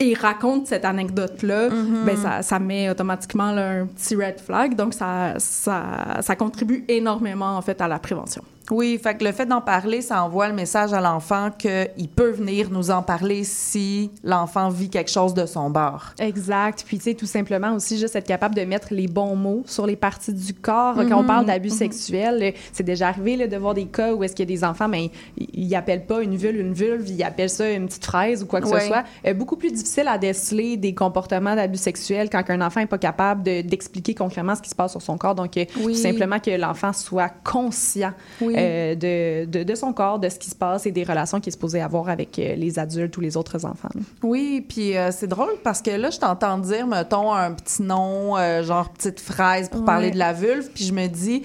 [0.00, 1.68] et raconte cette anecdote-là,
[2.04, 4.74] ben ça, ça met automatiquement là, un petit red flag.
[4.74, 8.42] Donc, ça, ça, ça contribue énormément, en fait, à la prévention.
[8.70, 12.30] Oui, fait que le fait d'en parler, ça envoie le message à l'enfant qu'il peut
[12.30, 16.12] venir nous en parler si l'enfant vit quelque chose de son bord.
[16.18, 16.82] Exact.
[16.86, 19.86] Puis, tu sais, tout simplement aussi, juste être capable de mettre les bons mots sur
[19.86, 20.94] les parties du corps.
[21.08, 24.24] Quand on parle d'abus sexuels, euh, c'est déjà arrivé là, de voir des cas où
[24.24, 25.10] est-ce qu'il y a des enfants, mais
[25.52, 28.60] ils n'appellent pas une vulve une vulve, ils appellent ça une petite fraise ou quoi
[28.60, 29.04] que ce soit.
[29.26, 32.98] Euh, beaucoup plus difficile à déceler des comportements d'abus sexuels quand un enfant n'est pas
[32.98, 35.34] capable de- d'expliquer concrètement ce qui se passe sur son corps.
[35.34, 35.92] Donc, euh, Oui.
[35.94, 38.53] tout simplement que l'enfant soit conscient Oui.
[38.56, 41.48] Euh, de, de, de son corps, de ce qui se passe et des relations qu'il
[41.48, 43.88] est supposé avoir avec euh, les adultes ou les autres enfants.
[44.22, 48.36] Oui, puis euh, c'est drôle parce que là, je t'entends dire, mettons, un petit nom,
[48.36, 51.42] euh, genre petite fraise pour parler de la vulve, puis je me dis,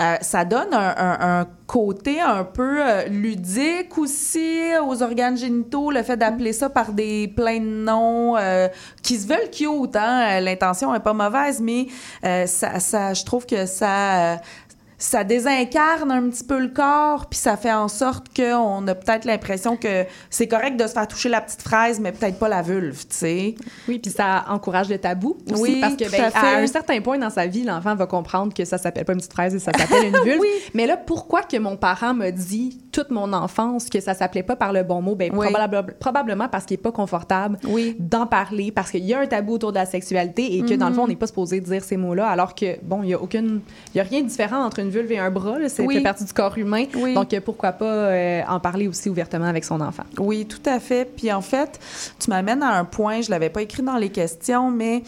[0.00, 6.02] euh, ça donne un, un- un côté un peu ludique aussi aux organes génitaux, le
[6.02, 8.68] fait d'appeler ça par des pleins de noms euh,
[9.02, 10.40] qui se veulent cute, hein?
[10.40, 11.88] L'intention est pas mauvaise, mais
[12.24, 14.36] euh, ça, ça, je trouve que ça...
[14.98, 19.24] ça désincarne un petit peu le corps, puis ça fait en sorte qu'on a peut-être
[19.24, 22.62] l'impression que c'est correct de se faire toucher la petite fraise, mais peut-être pas la
[22.62, 23.54] vulve, tu sais.
[23.88, 27.16] Oui, puis ça encourage le tabou aussi, Oui, parce que ben, à un certain point
[27.18, 29.70] dans sa vie, l'enfant va comprendre que ça s'appelle pas une petite fraise et ça
[29.76, 30.40] s'appelle une vulve.
[30.74, 34.56] Mais là, pourquoi que mon parent m'a dit toute mon enfance que ça s'appelait pas
[34.56, 35.14] par le bon mot?
[35.14, 35.46] Ben Oui.
[35.52, 37.94] probable- probablement parce qu'il est pas confortable Oui.
[38.00, 40.86] d'en parler, parce qu'il y a un tabou autour de la sexualité et que dans
[40.86, 40.96] le Mhm.
[40.96, 43.60] fond, on n'est pas supposé dire ces mots-là, alors que bon, il y a aucune,
[43.94, 45.58] il y a rien de différent entre une vulve et un bras.
[45.58, 45.68] là.
[45.68, 45.96] C'est Oui.
[45.96, 46.84] fait partie du corps humain.
[46.94, 47.14] Oui.
[47.14, 50.04] Donc euh, pourquoi pas euh, en parler aussi ouvertement avec son enfant.
[50.18, 51.04] Oui, tout à fait.
[51.16, 51.78] Puis en fait,
[52.18, 55.02] tu m'amènes à un point, je l'avais pas écrit dans les questions, mais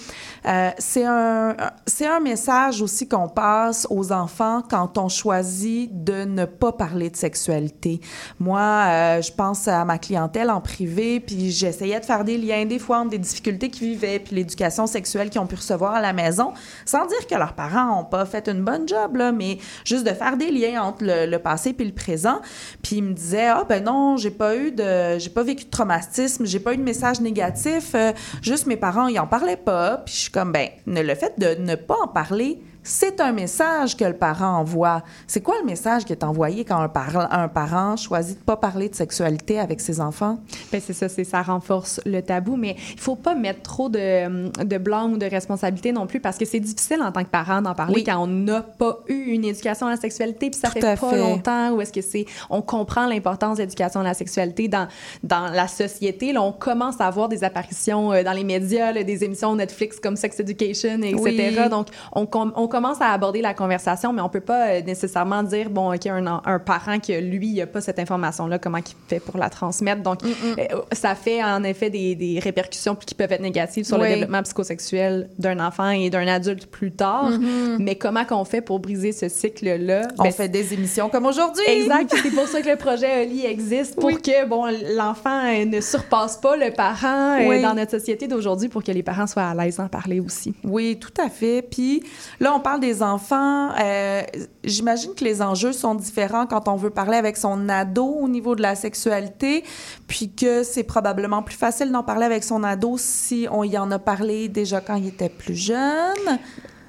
[0.46, 6.24] euh, c'est un, c'est un message aussi qu'on passe aux enfants quand on choisit de
[6.24, 8.00] ne pas parler de sexualité.
[8.38, 12.64] Moi, euh, je pense à ma clientèle en privé, puis j'essayais de faire des liens
[12.66, 16.00] des fois entre des difficultés qu'ils vivaient, puis l'éducation sexuelle qu'ils ont pu recevoir à
[16.00, 16.52] la maison,
[16.84, 20.12] sans dire que leurs parents ont pas fait une bonne job, là, mais juste de
[20.12, 22.40] faire des liens entre le, passé puis le présent.
[22.82, 25.70] Puis ils me disaient ah ben non, j'ai pas eu de j'ai pas vécu de
[25.70, 29.98] traumatisme, j'ai pas eu de message négatif, euh, juste mes parents ils en parlaient pas.
[29.98, 33.96] Puis je suis comme ben le fait de ne pas en parler c'est un message
[33.96, 35.02] que le parent envoie.
[35.26, 38.56] C'est quoi le message qui est envoyé quand un, par- un parent choisit de pas
[38.56, 40.38] parler de sexualité avec ses enfants?
[40.72, 44.64] Ben c'est ça, c'est ça renforce le tabou, mais il faut pas mettre trop de,
[44.64, 47.60] de blâme ou de responsabilité non plus parce que c'est difficile en tant que parent
[47.62, 48.04] d'en parler Oui.
[48.04, 50.96] quand on n'a pas eu une éducation à la sexualité puis ça Tout fait pas
[50.96, 51.18] fait.
[51.18, 54.88] longtemps ou est-ce que c'est on comprend l'importance de l'éducation à la sexualité dans
[55.22, 59.02] dans la société, là, on commence à avoir des apparitions euh, dans les médias, là,
[59.04, 61.56] des émissions Netflix comme Sex Education etc.
[61.62, 61.68] Oui.
[61.68, 65.70] Donc on, on commence à aborder la conversation mais on peut pas euh, nécessairement dire
[65.70, 68.84] bon OK un, un parent que lui il a pas cette information là comment il
[69.08, 70.02] fait pour la transmettre.
[70.02, 74.06] Donc euh, ça fait en effet des, des répercussions qui peuvent être négatives sur le
[74.06, 77.30] développement psychosexuel d'un enfant et d'un adulte plus tard.
[77.78, 80.08] Mais comment qu'on fait pour briser ce cycle-là?
[80.18, 81.64] On Ben, fait des émissions comme aujourd'hui.
[81.66, 82.12] Exact.
[82.22, 84.64] C'est pour ça que le projet Oli existe, pour que bon
[84.96, 87.60] l'enfant euh, ne surpasse pas le parent Oui.
[87.62, 90.54] dans notre société d'aujourd'hui, pour que les parents soient à l'aise d'en parler aussi.
[90.64, 91.62] Oui, tout à fait.
[91.62, 92.02] Puis
[92.40, 93.70] là, on parle des enfants.
[93.80, 94.22] Euh,
[94.62, 98.54] J'imagine que les enjeux sont différents quand on veut parler avec son ado au niveau
[98.54, 99.64] de la sexualité,
[100.06, 103.90] puis que c'est probablement plus facile d'en parler avec son ado si on y en
[103.90, 106.38] a parlé déjà quand il était plus jeune.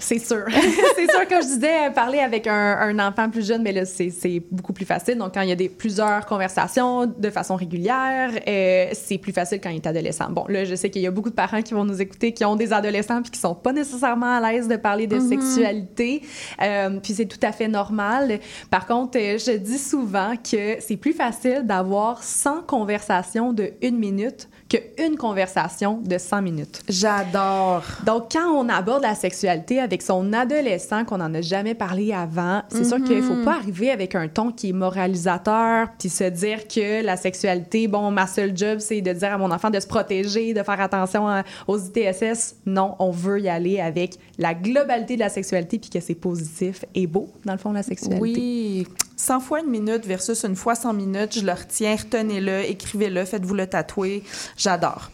[0.01, 0.45] C'est sûr.
[0.95, 4.41] c'est sûr, comme je disais, parler avec un, un enfant plus jeune, mais là, c'est
[4.51, 5.17] beaucoup plus facile.
[5.17, 9.59] Donc, quand il y a des, plusieurs conversations de façon régulière, euh, c'est plus facile
[9.61, 10.29] quand il est adolescent.
[10.29, 12.43] Bon, là, je sais qu'il y a beaucoup de parents qui vont nous écouter, qui
[12.45, 16.23] ont des adolescents puis qui sont pas nécessairement à l'aise de parler de sexualité.
[16.61, 18.39] Euh, puis c'est tout à fait normal.
[18.69, 23.97] Par contre, euh, je dis souvent que c'est plus facile d'avoir 100 conversations de une
[23.97, 26.81] minute qu'une conversation de 100 minutes.
[26.87, 27.83] J'adore.
[28.05, 32.61] Donc, quand on aborde la sexualité avec son adolescent qu'on n'en a jamais parlé avant,
[32.69, 36.67] c'est sûr qu'il faut pas arriver avec un ton qui est moralisateur, puis se dire
[36.67, 39.87] que la sexualité, bon, ma seule job, c'est de dire à mon enfant de se
[39.87, 42.55] protéger, de faire attention à- aux ITSS.
[42.65, 46.85] Non, on veut y aller avec la globalité de la sexualité, puis que c'est positif
[46.95, 48.21] et beau, dans le fond, la sexualité.
[48.21, 48.87] Oui.
[49.21, 53.53] 100 fois une minute versus une fois 100 minutes, je le retiens, retenez-le, écrivez-le, faites-vous
[53.53, 54.23] le tatouer.
[54.57, 55.11] J'adore.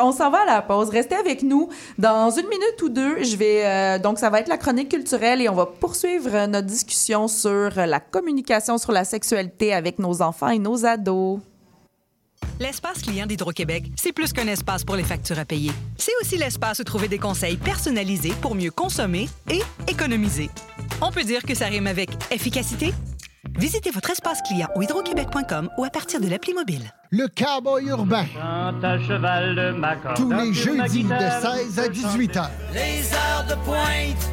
[0.00, 0.90] on s'en va à la pause.
[0.90, 1.68] Restez avec nous.
[1.98, 3.62] Dans une minute ou deux, je vais.
[3.64, 7.26] euh, donc, ça va être la chronique culturelle et on va poursuivre euh, notre discussion
[7.26, 11.40] sur euh, la communication sur la sexualité avec nos enfants et nos ados.
[12.60, 15.72] L'espace client d'Hydro-Québec, c'est plus qu'un espace pour les factures à payer.
[15.98, 20.48] C'est aussi l'espace où trouver des conseils personnalisés pour mieux consommer et économiser.
[21.02, 22.94] On peut dire que ça rime avec efficacité.
[23.58, 26.92] Visitez votre espace client au hydroquebec.com ou à partir de l'appli mobile.
[27.10, 28.26] Le cowboy urbain.
[30.14, 32.50] Tous les jeudis de 16 à 18 heures.
[32.74, 34.30] Les heures de pointe,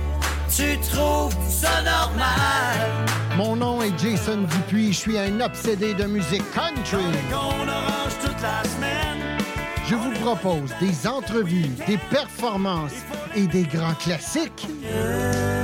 [0.53, 3.07] Tu trouves ça normal?
[3.37, 7.03] Mon nom est Jason Dupuis, je suis un obsédé de musique country.
[7.31, 9.37] On orange toute la semaine.
[9.87, 12.93] Je vous propose des entrevues, des performances
[13.35, 14.67] et des grands classiques.
[14.83, 15.62] La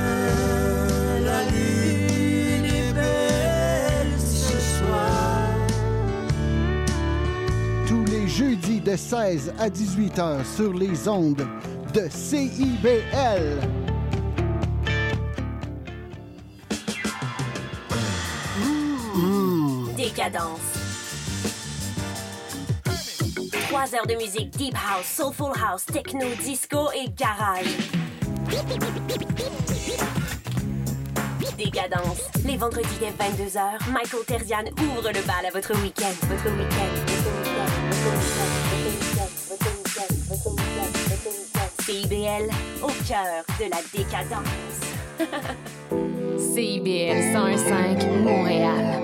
[8.79, 11.45] de 16 à 18 heures sur les ondes
[11.93, 13.59] de CIBL.
[19.95, 20.59] Décadence.
[23.67, 27.65] Trois heures de musique deep house, soulful house, techno, disco et garage.
[31.57, 32.21] Décadence.
[32.45, 36.13] Les vendredis dès 22h, Michael Terzian ouvre le bal à votre week-end.
[36.27, 36.89] Votre week-end.
[37.05, 37.79] Votre week-end.
[38.01, 38.68] Votre
[41.89, 42.51] CIBL,
[42.83, 44.45] au cœur de la décadence.
[46.37, 48.99] CIBL 105 Montréal.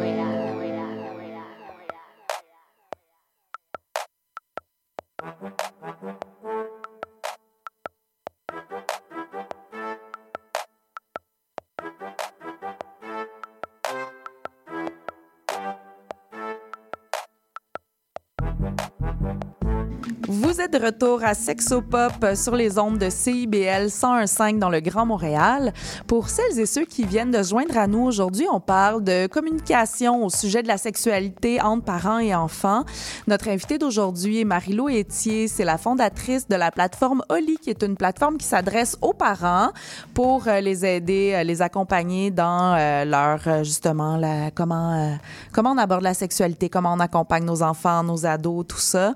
[20.37, 25.05] Vous êtes de retour à Sexopop sur les ondes de CIBL 101.5 dans le Grand
[25.05, 25.71] Montréal.
[26.07, 30.25] Pour celles et ceux qui viennent de joindre à nous aujourd'hui, on parle de communication
[30.25, 32.83] au sujet de la sexualité entre parents et enfants.
[33.27, 35.47] Notre invitée d'aujourd'hui est Marie-Lou Etier.
[35.47, 39.69] C'est la fondatrice de la plateforme Oli, qui est une plateforme qui s'adresse aux parents
[40.13, 45.17] pour euh, les aider, euh, les accompagner dans euh, leur, justement, la, comment,
[45.53, 49.13] comment on aborde la sexualité, comment on accompagne nos enfants, nos ados, tout ça.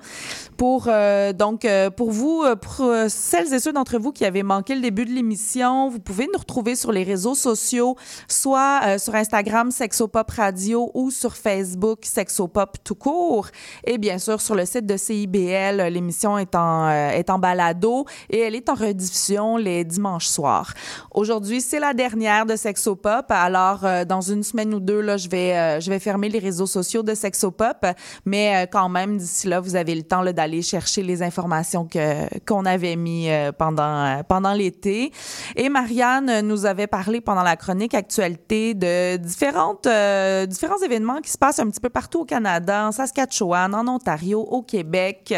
[0.56, 0.88] Pour
[1.34, 4.76] donc euh, pour vous, euh, pour euh, celles et ceux d'entre vous qui avaient manqué
[4.76, 7.96] le début de l'émission, vous pouvez nous retrouver sur les réseaux sociaux,
[8.28, 13.48] soit euh, sur Instagram Sexopop Radio ou sur Facebook Sexopop tout court,
[13.86, 15.80] et bien sûr sur le site de CIBL.
[15.80, 20.28] euh, L'émission est en euh, est en balado et elle est en rediffusion les dimanches
[20.28, 20.74] soirs.
[21.12, 23.26] Aujourd'hui, c'est la dernière de Sexopop.
[23.30, 26.40] Alors euh, dans une semaine ou deux là, je vais euh, je vais fermer les
[26.40, 27.86] réseaux sociaux de Sexopop,
[28.26, 32.28] mais euh, quand même d'ici là, vous avez le temps d'aller chercher les informations que
[32.46, 35.12] qu'on avait mis euh, pendant euh, pendant l'été.
[35.56, 41.32] Et Marianne nous avait parlé pendant la chronique actualité de différentes euh, différents événements qui
[41.32, 45.34] se passent un petit peu partout au Canada, en Saskatchewan, en Ontario, au Québec.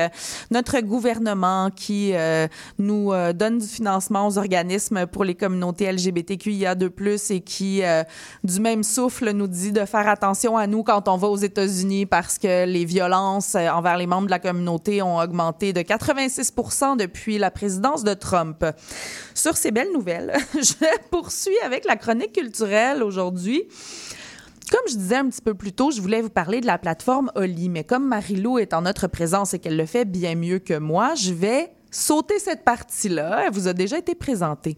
[0.50, 2.48] Notre gouvernement qui euh,
[2.78, 8.04] nous euh, donne du financement aux organismes pour les communautés LGBTQIA2+ et qui euh,
[8.44, 12.06] du même souffle nous dit de faire attention à nous quand on va aux États-Unis
[12.06, 17.38] parce que les violences envers les membres de la communauté ont augmenté de 86% depuis
[17.38, 18.66] la présidence de Trump.
[19.36, 23.64] Sur ces belles nouvelles, je poursuis avec la chronique culturelle aujourd'hui.
[24.72, 27.32] Comme je disais un petit peu plus tôt, je voulais vous parler de la plateforme
[27.36, 30.78] Oli, mais comme Marie-Lou est en notre présence et qu'elle le fait bien mieux que
[30.78, 33.44] moi, je vais sauter cette partie-là.
[33.46, 34.78] Elle vous a déjà été présentée.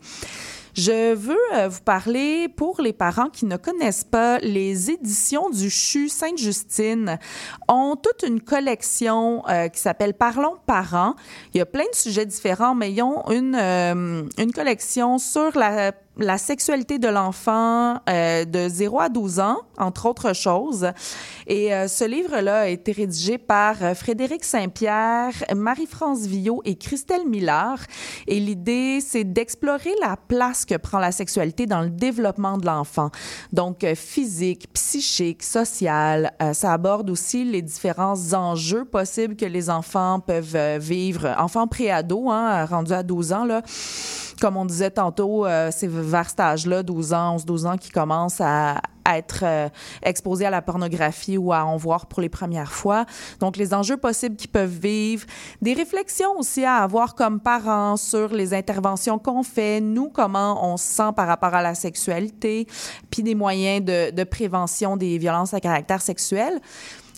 [0.75, 5.69] Je veux euh, vous parler pour les parents qui ne connaissent pas les éditions du
[5.69, 7.19] CHU Sainte-Justine
[7.67, 11.13] ont toute une collection euh, qui s'appelle Parlons parents.
[11.53, 15.55] Il y a plein de sujets différents, mais ils ont une, euh, une collection sur
[15.57, 20.91] la la sexualité de l'enfant euh, de 0 à 12 ans, entre autres choses.
[21.47, 27.28] Et euh, ce livre-là a été rédigé par euh, Frédéric Saint-Pierre, Marie-France Villot et Christelle
[27.28, 27.80] Millard.
[28.28, 33.10] Et l'idée, c'est d'explorer la place que prend la sexualité dans le développement de l'enfant.
[33.52, 36.34] Donc, euh, physique, psychique, social.
[36.41, 41.34] Euh, ça aborde aussi les différents enjeux possibles que les enfants peuvent vivre.
[41.39, 43.63] Enfants pré-ados, hein, rendus à 12 ans, là
[44.39, 48.41] comme on disait tantôt, euh, c'est vers cet âge-là, 12 ans, 11-12 ans, qui commencent
[48.41, 49.67] à, être euh,
[50.02, 53.06] exposés à la pornographie ou à en voir pour les premières fois.
[53.41, 55.26] Donc, les enjeux possibles qu'ils peuvent vivre,
[55.62, 60.78] des réflexions aussi à avoir comme parents sur les interventions qu'on fait, nous, comment on
[60.78, 62.65] se sent par rapport à la sexualité,
[63.12, 66.62] puis des moyens de, de prévention des violences à caractère sexuel.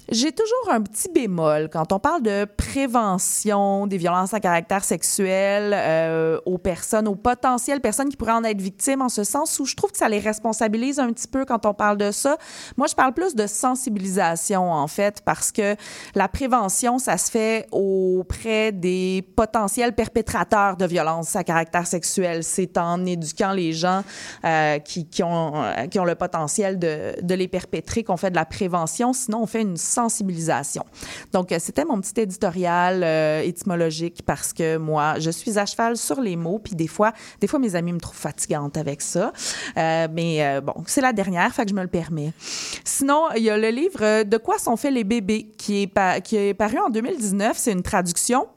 [0.10, 5.74] J'ai toujours un petit bémol quand on parle de prévention des violences à caractère sexuel
[5.76, 9.66] euh, aux personnes, aux potentielles personnes qui pourraient en être victimes, en ce sens où
[9.66, 12.38] je trouve que ça les responsabilise un petit peu quand on parle de ça.
[12.78, 15.76] Moi, je parle plus de sensibilisation, en fait, parce que
[16.14, 22.44] la prévention, ça se fait auprès des potentiels perpétrateurs de violences à caractère sexuel.
[22.44, 24.04] C'est en éduquant les gens
[24.44, 28.30] euh, qui, qui, ont, euh, qui ont le potentiel de, de les perpétrer qu'on fait
[28.30, 29.12] de la prévention.
[29.12, 30.86] Sinon, on fait une sensibilisation.
[31.32, 35.98] Donc, euh, c'était mon petit éditorial euh, étymologique parce que moi, je suis à cheval
[35.98, 39.32] sur les mots, puis des fois, des fois, mes amis me trouvent fatigante avec ça.
[39.78, 42.34] Euh, mais euh, bon, c'est la dernière, fait que je me le permets.
[42.84, 46.78] Sinon, il y a le livre De quoi sont faits les bébés qui est, paru
[46.80, 47.58] en 2019.
[47.58, 48.48] C'est une traduction.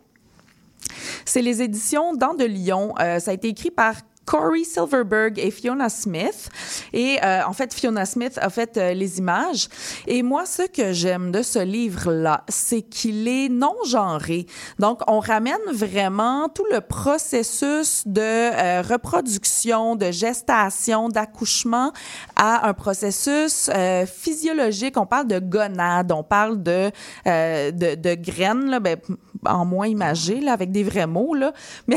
[1.25, 2.95] C'est les éditions Dans de Lyon.
[2.97, 3.95] Ça a été écrit par
[4.29, 6.51] Corey Silverberg et Fiona Smith.
[6.93, 9.69] Et euh, en fait, Fiona Smith a fait euh, les images.
[10.07, 14.45] Et moi, ce que j'aime de ce livre-là, c'est qu'il est non genré.
[14.79, 21.93] Donc, on ramène vraiment tout le processus de euh, reproduction, de gestation, d'accouchement
[22.37, 23.71] à un processus
[24.07, 24.99] physiologique.
[24.99, 26.91] On parle de gonade, on parle de,
[27.25, 28.99] de, graines, là, ben,
[29.47, 31.53] en moins imagé, avec des vrais mots, là.
[31.87, 31.97] Mais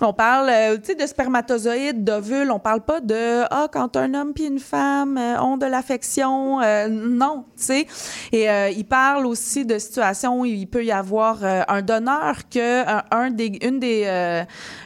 [0.00, 2.50] on parle, de spermatozoïdes, d'ovules.
[2.50, 6.60] On parle pas de, ah, quand un homme puis une femme euh, ont de l'affection.
[6.60, 7.86] Euh, non, tu sais.
[8.32, 12.48] Et euh, il parle aussi de situations où il peut y avoir euh, un donneur
[12.48, 12.84] que
[13.14, 14.06] un, des, une des,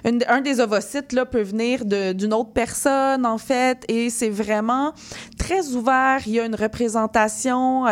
[0.04, 3.84] un des ovocytes, là, peut venir d'une autre personne, en fait.
[3.88, 4.92] Et c'est vraiment
[5.38, 6.20] très ouvert.
[6.26, 7.84] Il y a une représentation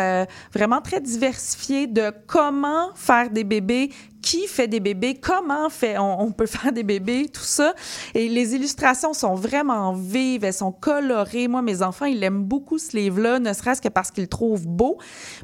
[0.53, 3.91] vraiment très diversifiée de comment faire des bébés
[4.23, 7.75] qui fait des bébés, comment fait on, peut faire des bébés, tout ça.
[8.15, 11.49] Et les illustrations sont vraiment vives, elles sont colorées.
[11.49, 14.67] Moi, mes enfants, ils aiment beaucoup ce livre-là, ne serait-ce que parce qu'ils le trouvent
[14.67, 14.99] beau,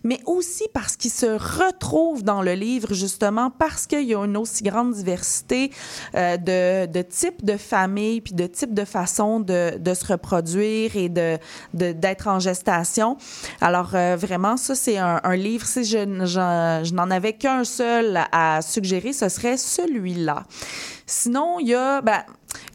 [0.05, 4.37] mais aussi parce qu'ils se retrouvent dans le livre, justement, parce qu'il y a une
[4.37, 5.73] aussi grande diversité
[6.15, 6.37] euh,
[6.87, 11.39] de, types de familles, puis de types de façons de, se reproduire et de
[11.75, 13.17] d'être en gestation.
[13.61, 19.13] Alors, euh, vraiment, ça, c'est un, livre, si je n'en avais qu'un seul à suggérer,
[19.13, 20.45] ce serait celui-là.
[21.07, 22.01] Sinon, il y a...
[22.03, 22.23] Ben,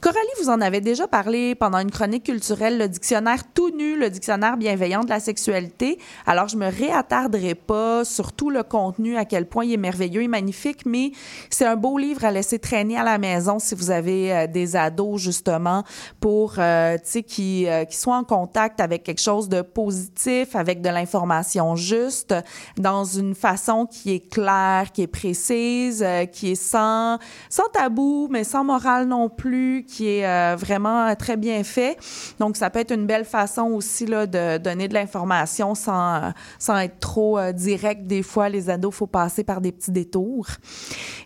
[0.02, 4.10] Coralie, vous en avez déjà parlé pendant une chronique culturelle, le dictionnaire tout nu, le
[4.10, 5.98] dictionnaire bienveillant de la sexualité.
[6.26, 10.22] Alors, je me réattarderai pas sur tout le contenu, à quel point il est merveilleux
[10.22, 11.12] et magnifique, mais
[11.50, 14.76] c'est un beau livre à laisser traîner à la maison si vous avez euh, des
[14.76, 15.84] ados, justement,
[16.20, 20.56] pour, euh, tu sais, qui, euh, qui soient en contact avec quelque chose de positif,
[20.56, 22.36] avec de l'information juste,
[22.78, 27.20] dans une façon qui est claire, qui est précise, euh, qui est sans,
[27.50, 31.98] sans tabou, mais sans morale non plus, qui est euh, vraiment très bien fait.
[32.40, 36.30] Donc, ça peut être une belle façon aussi là, de donner de l'information sans, euh,
[36.60, 38.06] sans être trop euh, direct.
[38.06, 40.48] Des fois, les ados, faut passer par des petits détours.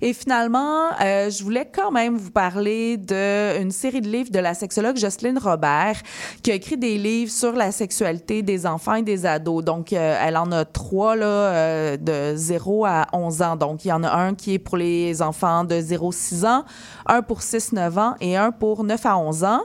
[0.01, 4.97] Et finalement, je voulais quand même vous parler d'une série de livres de la sexologue
[4.97, 5.95] Jocelyne Robert,
[6.43, 9.63] qui a écrit des livres sur la sexualité des enfants et des ados.
[9.63, 13.55] Donc, elle en a trois, là, de 0 à 11 ans.
[13.55, 16.63] Donc, il y en a un qui est pour les enfants de 0-6 ans,
[17.07, 19.61] un pour 6-9 ans et un pour 9 à 11 ans.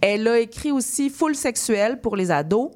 [0.00, 2.70] Elle a écrit aussi Full sexuel pour les ados.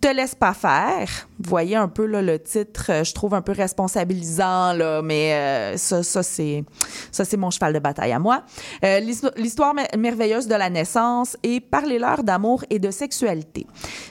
[0.00, 1.27] Te laisse pas faire.
[1.40, 5.32] Vous voyez un peu là, le titre, euh, je trouve un peu responsabilisant, là, mais
[5.34, 6.64] euh, ça, ça c'est
[7.12, 8.42] ça c'est mon cheval de bataille à moi.
[8.84, 13.66] Euh, l'histo- L'histoire mer- merveilleuse de la naissance et parlez-leur d'amour et de sexualité.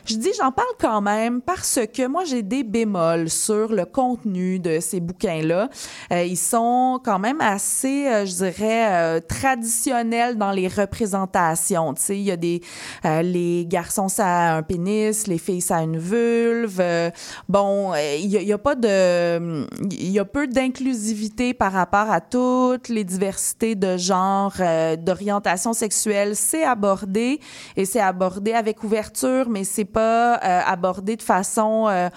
[0.05, 4.59] Je dis j'en parle quand même parce que moi j'ai des bémols sur le contenu
[4.59, 5.69] de ces bouquins-là.
[6.13, 11.93] Euh, ils sont quand même assez, je dirais, traditionnels dans les représentations.
[11.93, 12.61] Tu sais, il y a des
[13.03, 16.81] les garçons ça a un pénis, les filles ça a une vulve.
[17.17, 20.47] Euh, bon, euh, il y, a- il y a pas de, il y a peu
[20.47, 26.35] d'inclusivité par rapport à toutes les diversités de genre, euh, d'orientation sexuelle.
[26.35, 27.39] C'est abordé
[27.75, 32.09] et c'est abordé avec ouverture, mais c'est pas euh, abordé de façon, euh,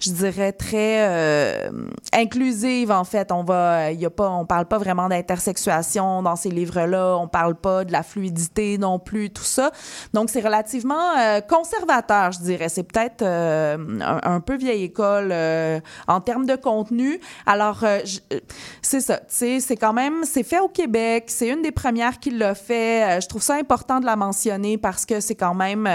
[0.00, 1.70] je dirais très euh,
[2.12, 3.32] inclusive en fait.
[3.32, 7.16] On va, il y a pas, on parle pas vraiment d'intersexuation dans ces livres-là.
[7.18, 9.70] On parle pas de la fluidité non plus, tout ça.
[10.14, 12.68] Donc c'est relativement euh, conservateur, je dirais.
[12.68, 17.20] C'est peut-être euh, un, un peu vieille école euh, en termes de contenu.
[17.44, 17.98] Alors euh,
[18.32, 18.40] euh,
[18.80, 19.18] c'est ça.
[19.18, 21.24] Tu sais, c'est quand même, c'est fait au Québec.
[21.26, 23.20] C'est une des premières qui l'a fait.
[23.20, 25.86] Je trouve ça important de la mentionner parce que c'est quand même,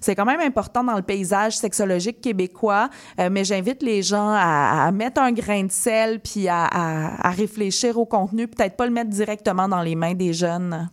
[0.00, 2.88] c'est quand même important dans le paysage sexologique québécois.
[3.18, 8.48] Mais j'invite les gens à, mettre un grain de sel puis à réfléchir au contenu,
[8.48, 10.88] peut-être pas le mettre directement dans les mains des jeunes.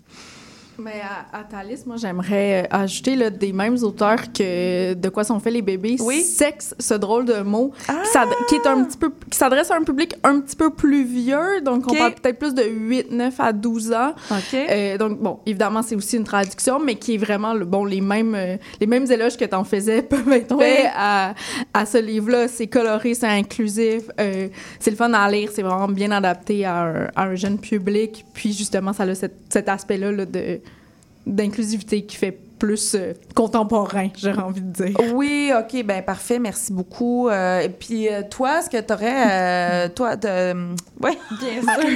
[0.78, 5.10] Mais à, à ta liste, moi, j'aimerais euh, ajouter là, des mêmes auteurs que De
[5.10, 5.98] quoi sont faits les bébés.
[6.02, 6.22] Oui.
[6.22, 9.84] Sexe, ce drôle de mot, qui qui est un petit peu, qui s'adresse à un
[9.84, 11.62] public un petit peu plus vieux.
[11.62, 14.14] Donc, on parle peut-être plus de 8, 9 à 12 ans.
[14.32, 14.54] OK.
[14.54, 18.02] Euh, donc, bon, évidemment, c'est aussi une traduction, mais qui est vraiment, le, bon, les
[18.02, 21.34] mêmes, euh, les mêmes éloges que t'en faisais peuvent être faits à,
[21.74, 22.48] à ce livre-là.
[22.48, 24.48] C'est coloré, c'est inclusif, euh,
[24.80, 28.26] c'est le fun à lire, c'est vraiment bien adapté à un, à un jeune public.
[28.34, 30.60] Puis, justement, ça a cet, cet aspect-là là, de
[31.26, 34.96] d'inclusivité qui fait plus euh, contemporain, j'aurais envie de dire.
[35.14, 37.30] Oui, OK, ben parfait, merci beaucoup.
[37.30, 40.54] Euh, et puis euh, toi, est-ce que tu aurais toi de
[41.02, 41.90] ouais, Bien sûr.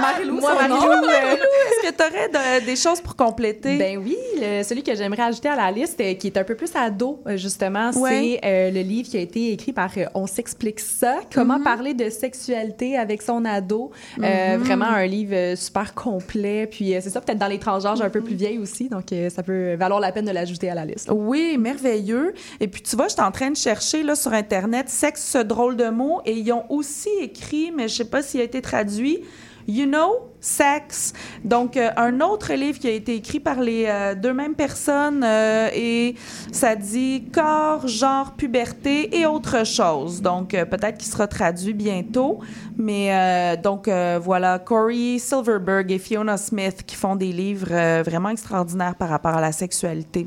[0.00, 3.76] Marie-Lou, Moi, euh, Marie-Lou, est-ce que tu aurais des choses pour compléter?
[3.78, 6.70] Ben oui, le- celui que j'aimerais ajouter à la liste, qui est un peu plus
[6.74, 8.38] ado, justement, Ouais.
[8.42, 11.64] c'est euh, le livre qui a été écrit par euh, On s'explique ça, comment Mhm.
[11.64, 13.90] parler de sexualité avec son ado.
[14.22, 14.62] Euh, Mhm.
[14.62, 16.66] Vraiment un livre super complet.
[16.70, 19.28] Puis euh, c'est ça, peut-être dans les transgenres un peu plus vieilles aussi, donc euh,
[19.30, 21.10] ça peut valoir la peine de l'ajouter à la liste.
[21.12, 22.34] Oui, merveilleux.
[22.60, 25.38] Et puis tu vois, je suis en train de chercher là sur internet sexe ce
[25.38, 28.60] drôle de mot et ils ont aussi écrit, mais je sais pas s'il a été
[28.60, 29.20] traduit.
[29.66, 31.14] You know, sex.
[31.44, 35.22] Donc, euh, un autre livre qui a été écrit par les euh, deux mêmes personnes
[35.24, 36.16] euh, et
[36.50, 40.20] ça dit corps, genre, puberté et autre chose.
[40.20, 42.40] Donc, peut-être qu'il sera traduit bientôt.
[42.76, 49.08] Mais donc, voilà, Corey Silverberg et Fiona Smith qui font des livres vraiment extraordinaires par
[49.08, 50.26] rapport à la sexualité.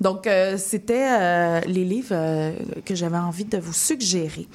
[0.00, 2.52] Donc, c'était les livres
[2.84, 4.46] que j'avais envie de vous suggérer.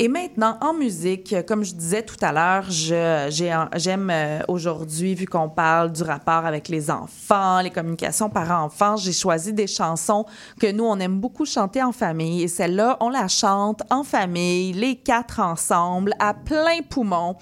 [0.00, 5.48] Et maintenant, en musique, comme je disais tout à l'heure, j'aime euh, aujourd'hui, vu qu'on
[5.48, 10.26] parle du rapport avec les enfants, les communications parents-enfants, j'ai choisi des chansons
[10.60, 12.42] que nous, on aime beaucoup chanter en famille.
[12.42, 17.36] Et celle-là, on la chante en famille, les quatre ensemble, à plein poumon.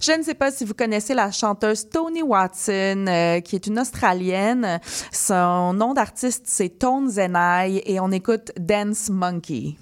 [0.00, 3.78] Je ne sais pas si vous connaissez la chanteuse Tony Watson, euh, qui est une
[3.78, 4.80] Australienne.
[5.12, 9.76] Son nom d'artiste, c'est Tone Zenai, et on écoute Dance Monkey.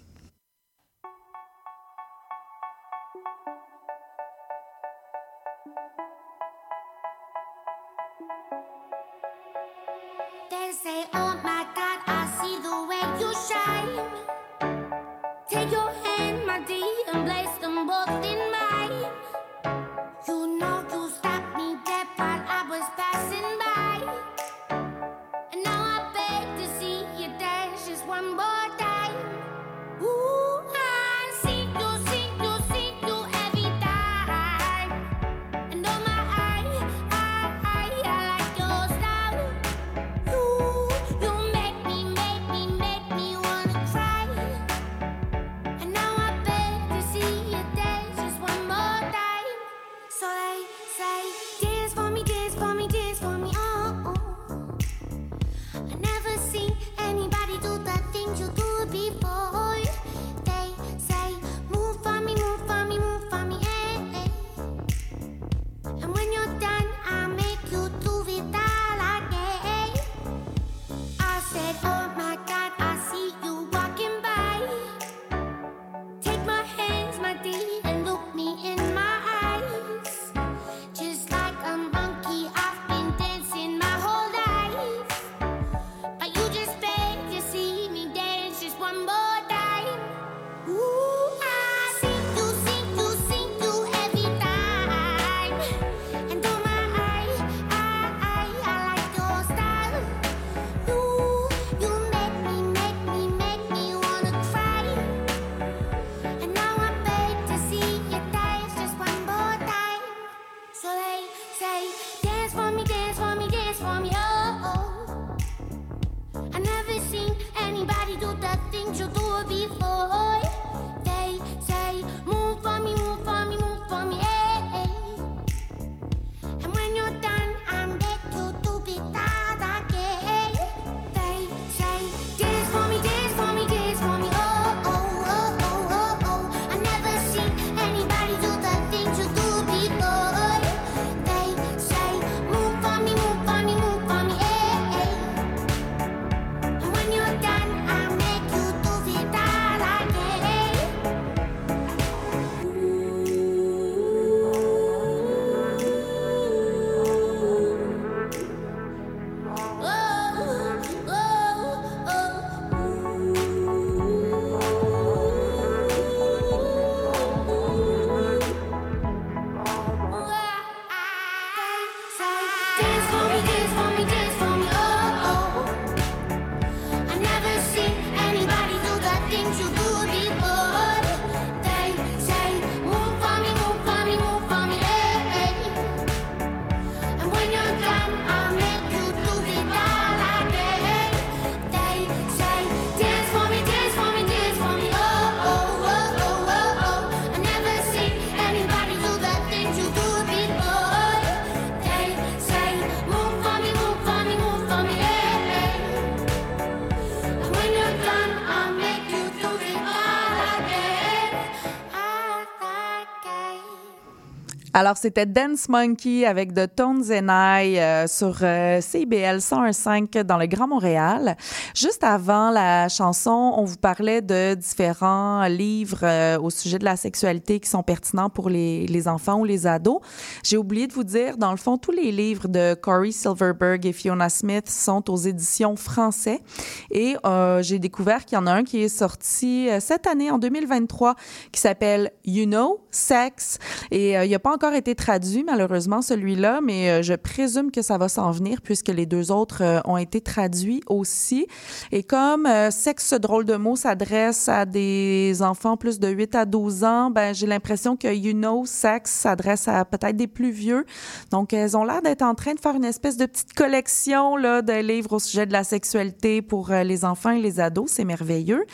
[214.79, 220.37] Alors, c'était Dance Monkey avec The Tones and I euh, sur euh, CIBL 101.5 dans
[220.37, 221.39] le Grand Montréal.
[221.74, 226.97] Juste avant la chanson, on vous parlait de différents livres euh, au sujet de la
[226.97, 230.01] sexualité qui sont pertinents pour les, les enfants ou les ados.
[230.45, 233.95] J'ai oublié de vous dire, dans le fond, tous les livres de Corey Silverberg et
[233.95, 236.43] Fiona Smith sont aux éditions français.
[236.91, 240.31] Et euh, j'ai découvert qu'il y en a un qui est sorti euh, cette année,
[240.31, 241.14] en 2023,
[241.51, 243.59] qui s'appelle You Know, Sex.
[243.91, 247.83] Et euh, il n'a pas encore été traduit, malheureusement, celui-là, mais euh, je présume que
[247.83, 251.47] ça va s'en venir puisque les deux autres euh, ont été traduits aussi.
[251.93, 256.35] Et comme euh, Sexe, ce drôle de mot s'adresse à des enfants plus de 8
[256.35, 260.51] à 12 ans, ben, j'ai l'impression que You Know, Sex s'adresse à peut-être des plus
[260.51, 260.85] vieux.
[261.31, 264.62] Donc, elles ont l'air d'être en train de faire une espèce de petite collection là,
[264.62, 267.91] de livres au sujet de la sexualité pour les enfants et les ados.
[267.91, 268.64] C'est merveilleux.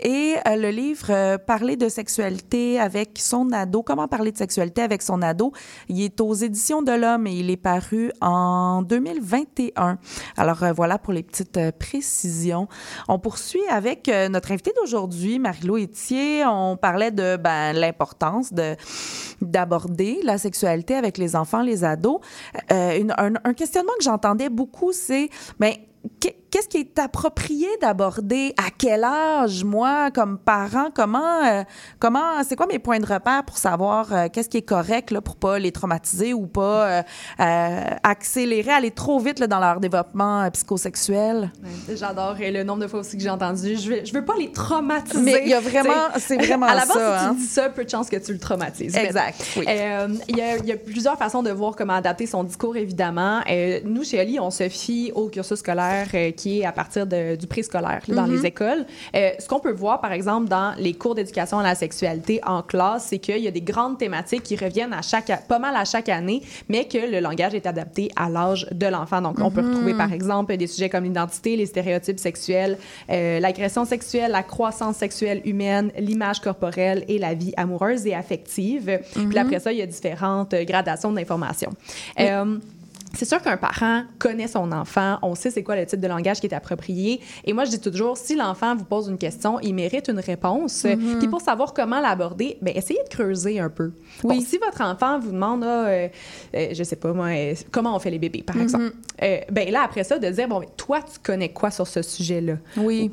[0.00, 5.22] Et le livre Parler de sexualité avec son ado, comment parler de sexualité avec son
[5.22, 5.31] ado,
[5.88, 9.98] il est aux éditions de l'Homme et il est paru en 2021.
[10.36, 12.68] Alors euh, voilà pour les petites euh, précisions.
[13.08, 16.44] On poursuit avec euh, notre invité d'aujourd'hui, Marie-Lou Etier.
[16.46, 18.76] On parlait de ben, l'importance de
[19.40, 22.20] d'aborder la sexualité avec les enfants, les ados.
[22.70, 25.28] Un, questionnement que j'entendais beaucoup, c'est
[25.58, 25.74] ben,
[26.52, 28.54] qu'est-ce qui est approprié d'aborder?
[28.58, 30.90] À quel âge moi comme parent?
[30.94, 31.62] Comment euh,
[31.98, 35.20] comment c'est quoi mes points de repère pour savoir euh, qu'est-ce qui est correct là
[35.20, 37.02] pour pas les traumatiser ou pas
[37.40, 41.50] euh, accélérer aller trop vite là, dans leur développement psychosexuel?
[41.88, 43.76] Ouais, J'adore le nombre de fois aussi que j'ai entendu.
[43.76, 45.20] Je veux, je veux pas les traumatiser.
[45.22, 47.34] Mais il y a vraiment- c'est vraiment À la base, ça, si hein.
[47.34, 48.94] tu dis ça, peu de chances que tu le traumatises.
[48.94, 49.64] Exact, oui.
[50.28, 53.40] Il y, a- il y a plusieurs façons de voir comment adapter son discours, évidemment.
[53.84, 56.08] Nous, chez Ali, on se fie au cursus scolaire
[56.42, 58.32] qui est à partir de- du préscolaire dans Mhm.
[58.34, 58.84] les écoles.
[59.14, 62.62] Euh, ce qu'on peut voir, par exemple, dans les cours d'éducation à la sexualité en
[62.62, 65.84] classe, c'est qu'il y a des grandes thématiques qui reviennent à chaque, pas mal à
[65.84, 69.20] chaque année, mais que le langage est adapté à l'âge de l'enfant.
[69.22, 69.68] Donc, on peut Mhm.
[69.70, 72.76] retrouver, par exemple, des sujets comme l'identité, les stéréotypes sexuels,
[73.10, 79.00] euh, l'agression sexuelle, la croissance sexuelle humaine, l'image corporelle et la vie amoureuse et affective.
[79.14, 79.36] Puis Mhm.
[79.38, 81.72] après ça, il y a différentes euh, gradations d'informations.
[82.18, 82.58] Euh,
[83.14, 86.40] c'est sûr qu'un parent connaît son enfant, on sait c'est quoi le type de langage
[86.40, 87.20] qui est approprié.
[87.44, 90.84] Et moi, je dis toujours, si l'enfant vous pose une question, il mérite une réponse.
[90.84, 91.18] Mhm.
[91.18, 93.92] Puis pour savoir comment l'aborder, ben essayez de creuser un peu.
[94.22, 96.08] Bon, si votre enfant vous demande, ah, euh,
[96.54, 98.62] euh, je sais pas moi, euh, comment on fait les bébés, par Mhm.
[98.62, 98.92] exemple,
[99.50, 102.54] ben là après ça, de dire, bon, mais toi, tu connais quoi sur ce sujet-là?
[102.76, 103.10] Oui.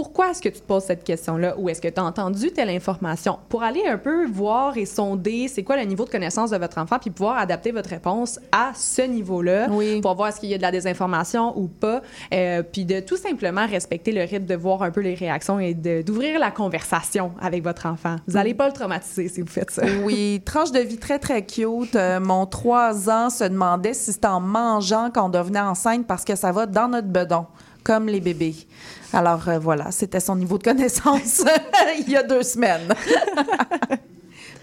[0.00, 1.56] Pourquoi est-ce que tu te poses cette question-là?
[1.58, 3.38] Ou est-ce que tu as entendu telle information?
[3.50, 6.78] Pour aller un peu voir et sonder c'est quoi le niveau de connaissance de votre
[6.78, 9.68] enfant puis pouvoir adapter votre réponse à ce niveau-là
[10.00, 12.00] pour voir est-ce qu'il y a de la désinformation ou pas
[12.32, 15.74] Euh, puis de tout simplement respecter le rythme de voir un peu les réactions et
[15.74, 18.16] d'ouvrir la conversation avec votre enfant.
[18.26, 19.82] Vous n'allez pas le traumatiser si vous faites ça.
[20.02, 21.94] Oui, tranche de vie très, très cute.
[21.94, 26.36] Euh, mon 3 ans se demandait si c'était en mangeant qu'on devenait enceinte parce que
[26.36, 27.44] ça va dans notre bedon,
[27.84, 28.54] comme les bébés.
[29.12, 31.42] Alors euh, voilà, c'était son niveau de connaissance
[31.98, 32.94] il y a deux semaines.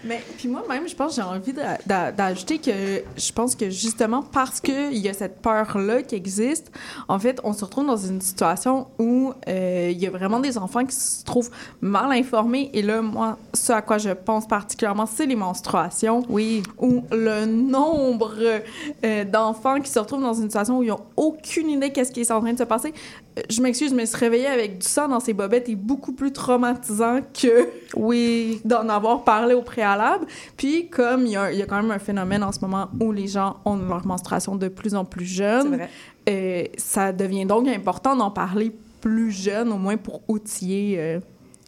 [0.04, 3.68] Mais puis moi-même, je pense que j'ai envie d'a- d'a- d'ajouter que je pense que
[3.68, 6.70] justement parce qu'il y a cette peur-là qui existe,
[7.08, 10.56] en fait, on se retrouve dans une situation où euh, il y a vraiment des
[10.56, 12.70] enfants qui se trouvent mal informés.
[12.74, 16.22] Et là, moi, ce à quoi je pense particulièrement, c'est les menstruations.
[16.28, 16.62] Oui.
[16.78, 18.34] Où le nombre
[19.04, 22.20] euh, d'enfants qui se retrouvent dans une situation où ils n'ont aucune idée qu'est-ce qui
[22.20, 22.94] est en train de se passer.
[23.50, 27.20] Je m'excuse, mais se réveiller avec du sang dans ses bobettes est beaucoup plus traumatisant
[27.34, 30.26] que oui d'en avoir parlé au préalable.
[30.56, 32.88] Puis comme il y, a, il y a quand même un phénomène en ce moment
[33.00, 35.80] où les gens ont leur menstruation de plus en plus jeune,
[36.28, 41.20] euh, ça devient donc important d'en parler plus jeune, au moins pour outiller euh,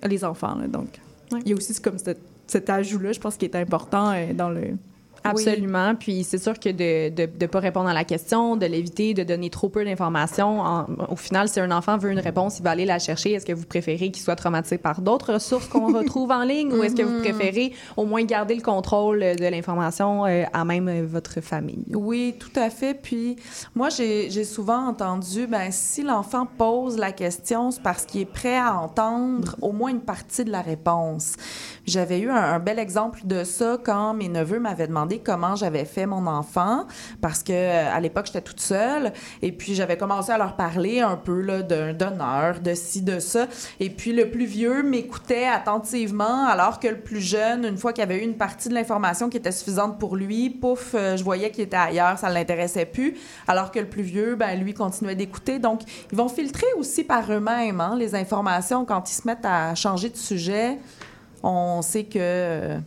[0.05, 0.57] les enfants.
[0.57, 0.67] là.
[0.67, 1.01] Donc,
[1.45, 4.51] il y a aussi comme cet, cet ajout-là, je pense, qui est important euh, dans
[4.51, 4.77] le...
[5.25, 5.95] Absolument.
[5.95, 7.11] Puis c'est sûr que de
[7.41, 10.63] ne pas répondre à la question, de l'éviter, de donner trop peu d'informations,
[11.11, 13.33] au final, si un enfant veut une réponse, il va aller la chercher.
[13.33, 16.83] Est-ce que vous préférez qu'il soit traumatisé par d'autres ressources qu'on retrouve en ligne ou
[16.83, 17.23] est-ce que vous Mhm.
[17.23, 21.85] préférez au moins garder le contrôle de l'information euh, à même euh, votre famille?
[21.95, 22.95] Oui, tout à fait.
[22.95, 23.37] Puis
[23.75, 28.25] moi, j'ai j'ai souvent entendu, ben si l'enfant pose la question, c'est parce qu'il est
[28.25, 31.35] prêt à entendre au moins une partie de la réponse.
[31.87, 35.85] J'avais eu un, un bel exemple de ça quand mes neveux m'avaient demandé comment j'avais
[35.85, 36.87] fait mon enfant,
[37.21, 41.01] parce que euh, à l'époque j'étais toute seule, et puis j'avais commencé à leur parler
[41.01, 43.47] un peu là d'un donneur, de ci, de ça,
[43.81, 48.05] et puis le plus vieux m'écoutait attentivement, alors que le plus jeune, une fois qu'il
[48.05, 51.51] avait eu une partie de l'information qui était suffisante pour lui, pouf, euh, je voyais
[51.51, 53.17] qu'il était ailleurs, ça ne l'intéressait plus,
[53.49, 55.59] alors que le plus vieux, ben lui continuait d'écouter.
[55.59, 55.81] Donc
[56.11, 60.09] ils vont filtrer aussi par eux-mêmes hein, les informations quand ils se mettent à changer
[60.09, 60.79] de sujet.
[61.43, 62.79] On sait que euh,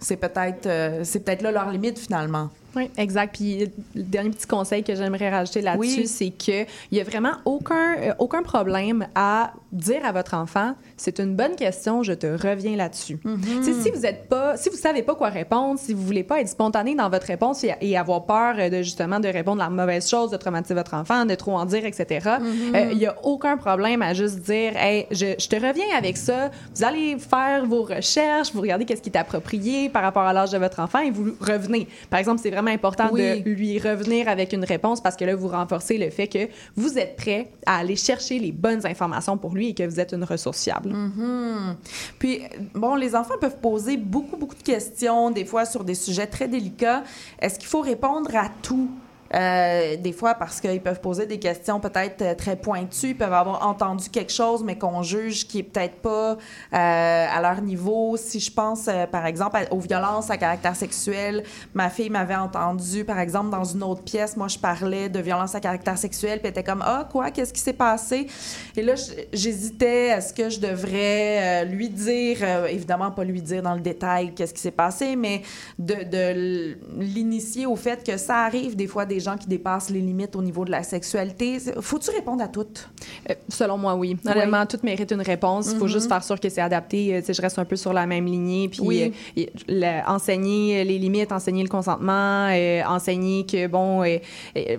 [0.00, 2.50] c'est peut-être euh, c'est peut-être là leur limite finalement.
[2.76, 3.34] Oui, exact.
[3.36, 6.06] Puis le dernier petit conseil que j'aimerais rajouter là-dessus, Oui.
[6.06, 11.18] c'est qu'il n'y a vraiment aucun, euh, aucun problème à dire à votre enfant c'est
[11.20, 13.18] une bonne question, je te reviens là-dessus.
[13.62, 16.40] Sais, Si vous êtes pas, si vous savez pas quoi répondre, si vous voulez pas
[16.40, 19.70] être spontané dans votre réponse et, et avoir peur euh, de justement de répondre la
[19.70, 22.28] mauvaise chose, de traumatiser votre enfant, de trop en dire, etc.
[22.74, 26.16] euh, Il y a aucun problème à juste dire hey, je, je te reviens avec
[26.16, 26.50] ça.
[26.74, 30.50] Vous allez faire vos recherches, vous regardez qu'est-ce qui est approprié par rapport à l'âge
[30.50, 31.86] de votre enfant et vous revenez.
[32.10, 33.42] Par exemple, c'est vraiment important Oui.
[33.42, 36.98] de lui revenir avec une réponse parce que là, vous renforcez le fait que vous
[36.98, 40.24] êtes prêt à aller chercher les bonnes informations pour lui et que vous êtes une
[40.24, 40.87] ressource fiable.
[40.92, 41.76] Mhm.
[42.18, 42.42] Puis,
[42.74, 46.48] bon, les enfants peuvent poser beaucoup, beaucoup de questions, des fois sur des sujets très
[46.48, 47.04] délicats.
[47.40, 48.90] Est-ce qu'il faut répondre à tout?
[49.34, 53.32] Euh, des fois, parce qu'ils peuvent poser des questions peut-être euh, très pointues, ils peuvent
[53.32, 56.36] avoir entendu quelque chose, mais qu'on juge qui est peut-être pas euh,
[56.72, 58.16] à leur niveau.
[58.16, 61.42] Si je pense, euh, par exemple, à- aux violences à caractère sexuel,
[61.74, 65.54] ma fille m'avait entendu, par exemple, dans une autre pièce, moi, je parlais de violence
[65.54, 68.28] à caractère sexuel, puis elle était comme, ah, quoi, qu'est-ce qui s'est passé?
[68.76, 68.94] Et là,
[69.32, 74.32] j'hésitais, est-ce que je devrais euh, lui dire, évidemment pas lui dire dans le détail
[74.34, 75.42] qu'est-ce qui s'est passé, mais
[75.78, 80.00] de, de l'initier au fait que ça arrive des fois des gens qui dépassent les
[80.00, 81.58] limites au niveau de la sexualité.
[81.80, 82.88] Faut-tu répondre à toutes?
[83.30, 84.16] Euh, selon moi, oui.
[84.26, 85.70] Honnêtement, tout mérite une réponse.
[85.72, 85.90] Il faut Mhm.
[85.92, 87.14] juste faire sûr que c'est adapté.
[87.14, 88.68] Euh, tu sais, je reste un peu sur la même lignée.
[88.68, 89.12] Puis Oui.
[89.36, 94.02] euh, le- enseigner les limites, enseigner le consentement, euh, enseigner que, bon,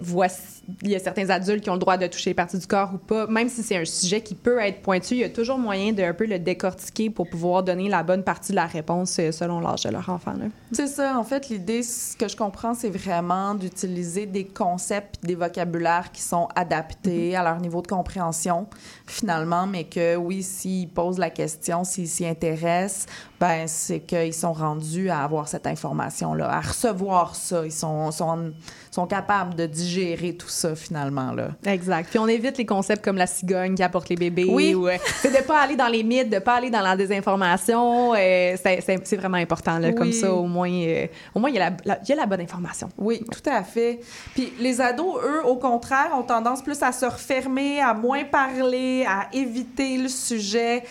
[0.02, 2.67] voici, il y a certains adultes qui ont le droit de toucher les parties du
[2.67, 3.28] corps ou pas.
[3.28, 6.03] Même si c'est un sujet qui peut être pointu, il y a toujours moyen de
[6.03, 9.59] un peu le décortiquer pour pouvoir donner la bonne partie de la réponse euh, selon
[9.59, 10.34] l'âge de leur enfant.
[10.72, 15.36] C'est ça, en fait, l'idée, ce que je comprends, c'est vraiment d'utiliser des concepts, des
[15.36, 18.67] vocabulaires qui sont adaptés à leur niveau de compréhension,
[19.10, 23.05] finalement, mais que oui, s'ils posent la question, s'ils s'y intéressent,
[23.39, 27.66] ben c'est qu'ils sont rendus à avoir cette information-là, à recevoir ça.
[27.66, 28.51] Ils sont, sont,
[28.91, 31.49] sont capables de digérer tout ça, finalement, là.
[31.66, 32.10] Exact.
[32.10, 34.45] Puis on évite les concepts comme la cigogne qui apporte les bébés.
[34.49, 34.74] Oui.
[34.76, 38.14] Ou, euh, c'est de pas aller dans les mythes, de pas aller dans la désinformation.
[38.16, 39.80] euh, c'est, vraiment important.
[39.80, 42.12] Là, Comme ça, au moins, euh, au moins il y, a la, la- il y
[42.12, 42.89] a la bonne information.
[42.97, 43.99] Oui, tout à fait.
[44.34, 48.99] Puis les ados, eux, au contraire, ont tendance plus à se refermer, à moins parler,
[49.06, 50.84] à éviter le sujet.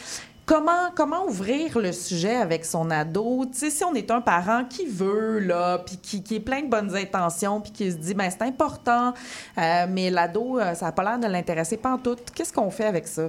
[0.48, 3.44] Comment, comment ouvrir le sujet avec son ado?
[3.52, 6.62] Tu sais, si on est un parent qui veut, là, puis qui, qui est plein
[6.62, 9.12] de bonnes intentions, puis qui se dit, ben c'est important,
[9.58, 12.16] euh, mais l'ado, euh, ça n'a pas l'air de l'intéresser pas en tout.
[12.34, 13.28] Qu'est-ce qu'on fait avec ça?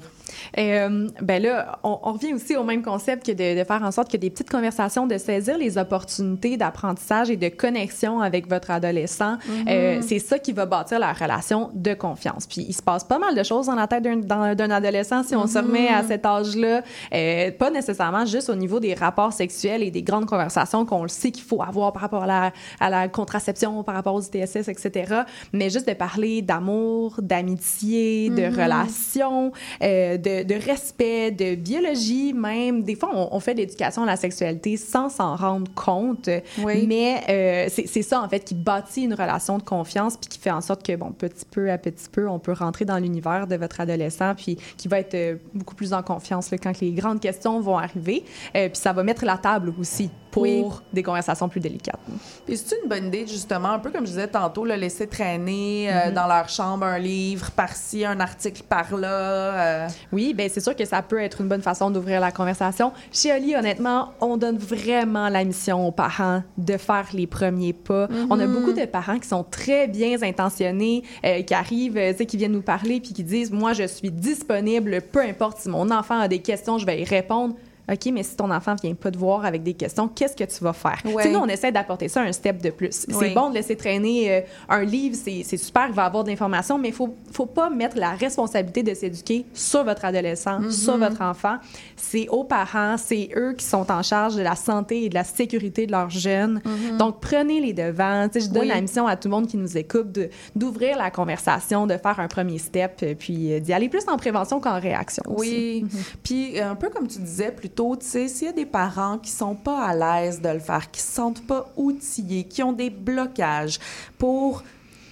[0.58, 3.92] Euh, ben là, on, on revient aussi au même concept que de, de faire en
[3.92, 8.72] sorte que des petites conversations, de saisir les opportunités d'apprentissage et de connexion avec votre
[8.72, 9.36] adolescent.
[9.68, 12.48] Euh, c'est ça qui va bâtir la relation de confiance.
[12.48, 15.48] Puis il se passe pas mal de choses dans la tête d'un- adolescent si on
[15.48, 15.66] se Mhm.
[15.66, 16.82] remet à cet âge-là.
[17.14, 21.10] Euh, pas nécessairement juste au niveau des rapports sexuels et des grandes conversations qu'on le
[21.10, 24.68] sait qu'il faut avoir par rapport à la, à la contraception, par rapport aux ITSS,
[24.68, 25.22] etc.
[25.54, 28.54] Mais juste de parler d'amour, d'amitié, de Mhm.
[28.62, 29.52] relations,
[29.82, 32.84] euh, de, de respect, de biologie même.
[32.84, 36.30] Des fois, on, on fait de l'éducation à la sexualité sans s'en rendre compte.
[36.64, 36.86] Oui.
[36.88, 40.52] Mais euh, c'est ça, en fait, qui bâtit une relation de confiance puis qui fait
[40.52, 43.56] en sorte que, bon, petit peu à petit peu, on peut rentrer dans l'univers de
[43.56, 47.60] votre adolescent puis qui va être beaucoup plus en confiance là, quand les grandes questions
[47.60, 48.24] vont arriver.
[48.56, 50.64] Euh, puis ça va mettre la table aussi pour Oui.
[50.94, 52.00] des conversations plus délicates.
[52.46, 55.90] Puis c'est une bonne idée, justement, un peu comme je disais tantôt, le laisser traîner
[55.92, 56.14] euh, Mhm.
[56.14, 59.08] dans leur chambre un livre par-ci, un article par-là.
[59.10, 59.88] euh.
[60.12, 62.92] Oui, ben c'est sûr que ça peut être une bonne façon d'ouvrir la conversation.
[63.12, 68.08] Chez Oli, honnêtement, on donne vraiment la mission aux parents de faire les premiers pas.
[68.30, 68.54] On a Mhm.
[68.54, 72.52] beaucoup de parents qui sont très bien intentionnés, euh, qui arrivent, tu sais, qui viennent
[72.52, 76.28] nous parler puis qui disent moi je suis disponible, peu importe si mon enfant a
[76.28, 77.56] des questions, je vais y répondre.
[77.92, 80.64] OK, mais si ton enfant vient pas te voir avec des questions, qu'est-ce que tu
[80.64, 81.00] vas faire?
[81.06, 81.16] Ouais.
[81.18, 83.06] Tu sais, nous, on essaie d'apporter ça un step de plus.
[83.10, 86.78] C'est bon de laisser traîner euh, un livre, c'est super, il va avoir de l'information,
[86.78, 90.72] mais il faut, faut pas mettre la responsabilité de s'éduquer sur votre adolescent, Mhm.
[90.72, 91.58] sur votre enfant.
[91.96, 95.24] C'est aux parents, c'est eux qui sont en charge de la santé et de la
[95.24, 96.62] sécurité de leurs jeunes.
[96.66, 96.98] Mhm.
[96.98, 98.28] Donc, prenez les devants.
[98.32, 98.68] Tu sais, je donne Oui.
[98.68, 100.20] la mission à tout le monde qui nous écoute
[100.56, 104.18] d'ouvrir la conversation, de faire un premier step, euh, puis euh, d'y aller plus en
[104.18, 105.24] prévention qu'en réaction.
[105.28, 105.84] aussi.
[105.84, 105.86] Oui.
[106.24, 108.66] Puis euh, un peu comme tu disais plus tôt, tu sais, s'il y a des
[108.66, 112.62] parents qui sont pas à l'aise de le faire, qui se sentent pas outillés, qui
[112.62, 113.80] ont des blocages
[114.18, 114.64] pour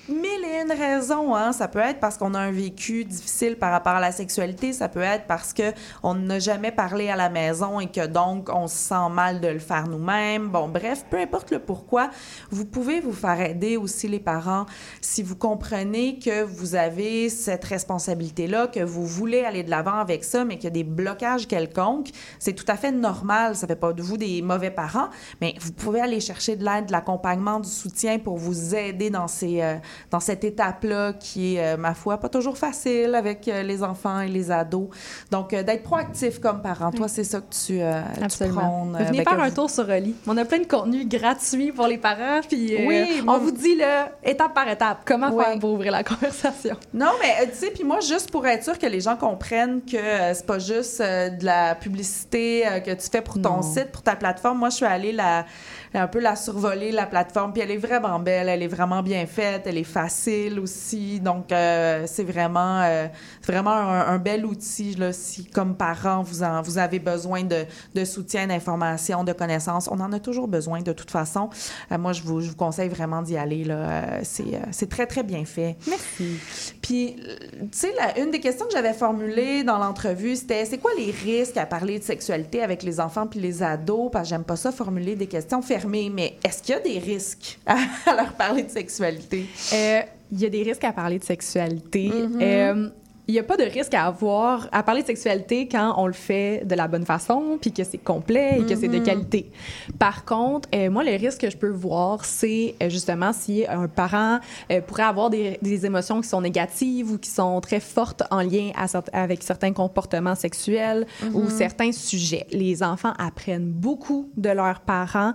[0.09, 1.35] mille et une raisons.
[1.35, 1.51] Hein.
[1.51, 4.73] Ça peut être parce qu'on a un vécu difficile par rapport à la sexualité.
[4.73, 8.49] Ça peut être parce que on n'a jamais parlé à la maison et que donc
[8.53, 10.49] on se sent mal de le faire nous-mêmes.
[10.49, 12.09] Bon, bref, peu importe le pourquoi,
[12.49, 14.65] vous pouvez vous faire aider aussi les parents
[15.01, 20.23] si vous comprenez que vous avez cette responsabilité-là, que vous voulez aller de l'avant avec
[20.23, 22.09] ça, mais qu'il y a des blocages quelconques.
[22.39, 23.55] C'est tout à fait normal.
[23.55, 25.09] Ça fait pas de vous des mauvais parents,
[25.41, 29.27] mais vous pouvez aller chercher de l'aide, de l'accompagnement, du soutien pour vous aider dans
[29.27, 29.75] ces euh,
[30.11, 34.21] dans cette étape-là qui est, euh, ma foi, pas toujours facile avec euh, les enfants
[34.21, 34.87] et les ados.
[35.31, 36.91] Donc, euh, d'être proactif comme parent.
[36.91, 40.15] Toi, c'est ça que tu, tu prônes, Venez avec faire un tour sur Oli.
[40.25, 42.41] On a plein de contenu gratuit pour les parents.
[42.47, 46.75] Puis Oui, on vous dit là, étape par étape, comment faire pour ouvrir la conversation.
[46.93, 49.97] Non, mais tu sais, puis moi, juste pour être sûr que les gens comprennent que
[50.33, 54.59] c'est pas juste de la publicité que tu fais pour ton site, pour ta plateforme.
[54.59, 55.45] Moi, je suis allée la,
[55.93, 59.25] un peu la survoler, la plateforme, puis elle est vraiment belle, elle est vraiment bien
[59.25, 61.19] faite, elle est facile aussi.
[61.19, 63.07] Donc, euh, c'est vraiment, euh,
[63.43, 67.65] vraiment un, un bel outil, là, si comme parent, vous, en, vous avez besoin de,
[67.95, 69.87] de soutien, d'information, de connaissances.
[69.91, 71.49] On en a toujours besoin de toute façon.
[71.91, 73.63] Euh, moi, je vous, je vous conseille vraiment d'y aller.
[73.63, 74.23] Là.
[74.23, 75.75] C'est, très, très bien fait.
[75.87, 76.37] Merci.
[76.81, 81.11] Puis, tu sais, une des questions que j'avais formulées dans l'entrevue, c'était c'est quoi les
[81.11, 84.09] risques à parler de sexualité avec les enfants puis les ados?
[84.11, 87.59] Parce que j'aime pas ça formuler des questions mais est-ce qu'il y a des risques
[87.65, 89.45] à, à leur parler de sexualité?
[89.73, 90.01] Euh,
[90.31, 92.09] Il y a des risques à parler de sexualité.
[92.09, 92.39] Mhm.
[92.41, 92.89] Euh,
[93.27, 96.13] il n'y a pas de risque à avoir à parler de sexualité quand on le
[96.13, 99.03] fait de la bonne façon, puis que c'est complet et que c'est de Mhm.
[99.03, 99.51] qualité.
[99.99, 103.87] Par contre, euh, moi, le risque que je peux voir, c'est euh, justement si un
[103.87, 104.39] parent
[104.71, 108.41] euh, pourrait avoir des, des émotions qui sont négatives ou qui sont très fortes en
[108.41, 111.49] lien à avec certains comportements sexuels ou Mhm.
[111.49, 112.47] certains sujets.
[112.51, 115.33] Les enfants apprennent beaucoup de leurs parents.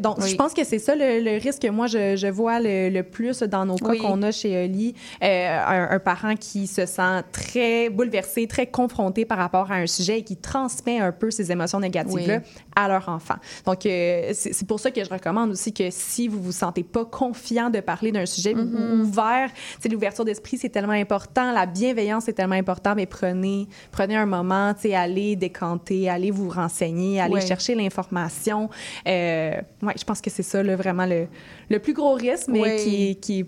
[0.00, 0.28] Donc, Oui.
[0.30, 3.02] je pense que c'est ça le, le risque que moi, je, je vois le, le
[3.02, 3.98] plus dans nos cas Oui.
[3.98, 4.94] qu'on a chez Oli.
[5.20, 10.18] Un, un parent qui se sent très bouleversé, très confronté par rapport à un sujet
[10.20, 12.62] et qui transmet un peu ces émotions négatives-là Oui.
[12.76, 13.36] à leur enfant.
[13.66, 17.04] Donc, euh, c'est pour ça que je recommande aussi que si vous vous sentez pas
[17.04, 18.74] confiant de parler d'un sujet Mhm.
[18.76, 19.50] ou ouvert,
[19.80, 24.26] c'est l'ouverture d'esprit, c'est tellement important, la bienveillance, c'est tellement important, mais prenez, prenez un
[24.26, 28.68] moment, tu sais, allez décanter, allez vous renseigner, allez chercher l'information.
[29.06, 29.52] Euh,
[29.82, 31.26] ouais, je pense que c'est ça, là, vraiment le,
[31.70, 33.46] le plus gros risque, mais qui, est- qui, est-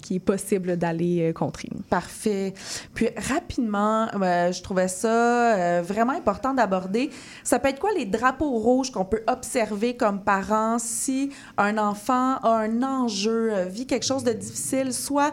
[0.00, 1.68] qui est possible d'aller euh, contrer.
[1.88, 2.54] Parfait.
[2.94, 7.10] Puis rapidement, euh, je trouvais ça euh, vraiment important d'aborder.
[7.44, 12.36] Ça peut être quoi les drapeaux rouges qu'on peut observer comme parents si un enfant
[12.36, 15.32] a un enjeu, vit quelque chose de difficile, soit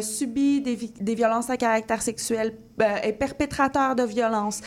[0.00, 2.54] subit des, des violences à caractère sexuel,
[3.02, 4.60] est perpétrateur de violences,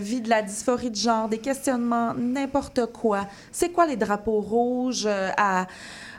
[0.00, 3.26] vit de la dysphorie de genre, des questionnements, n'importe quoi.
[3.52, 5.66] C'est quoi les drapeaux rouges à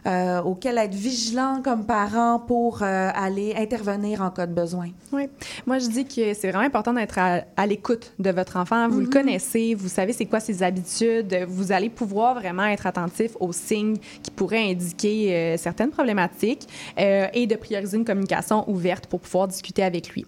[0.05, 4.89] euh, auxquels être vigilant comme parent pour euh, aller intervenir en cas de besoin.
[5.11, 5.27] Oui.
[5.65, 8.87] Moi, je dis que c'est vraiment important d'être à, à l'écoute de votre enfant.
[8.89, 11.45] Vous le connaissez, vous savez c'est quoi ses habitudes.
[11.47, 17.47] Vous allez pouvoir vraiment être attentif aux signes qui pourraient indiquer euh, certaines problématiques et
[17.47, 20.25] de prioriser une communication ouverte pour pouvoir discuter avec lui.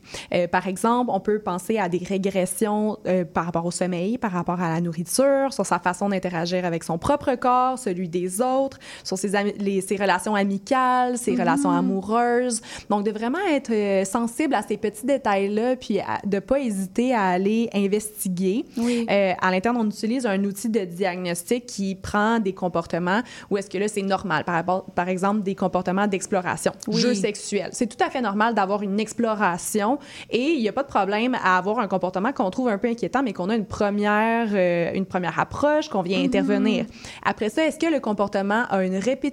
[0.52, 2.98] Par exemple, on peut penser à des régressions
[3.34, 6.98] par rapport au sommeil, par rapport à la nourriture, sur sa façon d'interagir avec son
[6.98, 12.62] propre corps, celui des autres, sur ses, ami- les, ses relations amicales, ses relations amoureuses.
[12.90, 17.14] Donc, de vraiment être euh, sensible à ces petits détails-là, puis à- de pas hésiter
[17.14, 18.66] à aller investiguer.
[18.78, 19.06] Oui.
[19.10, 23.70] Euh, à l'interne, on utilise un outil de diagnostic qui prend des comportements où est-ce
[23.70, 24.44] que là, c'est normal.
[24.44, 27.00] Par, rapport- par exemple, des comportements d'exploration, Oui.
[27.00, 27.70] jeux sexuels.
[27.72, 30.00] C'est tout à fait normal d'avoir une exploration
[30.30, 32.88] et il n'y a pas de problème à avoir un comportement qu'on trouve un peu
[32.88, 36.86] inquiétant, mais qu'on a une première, euh, une première approche, qu'on vient intervenir.
[37.24, 39.32] Après ça, est-ce que le comportement a une répétition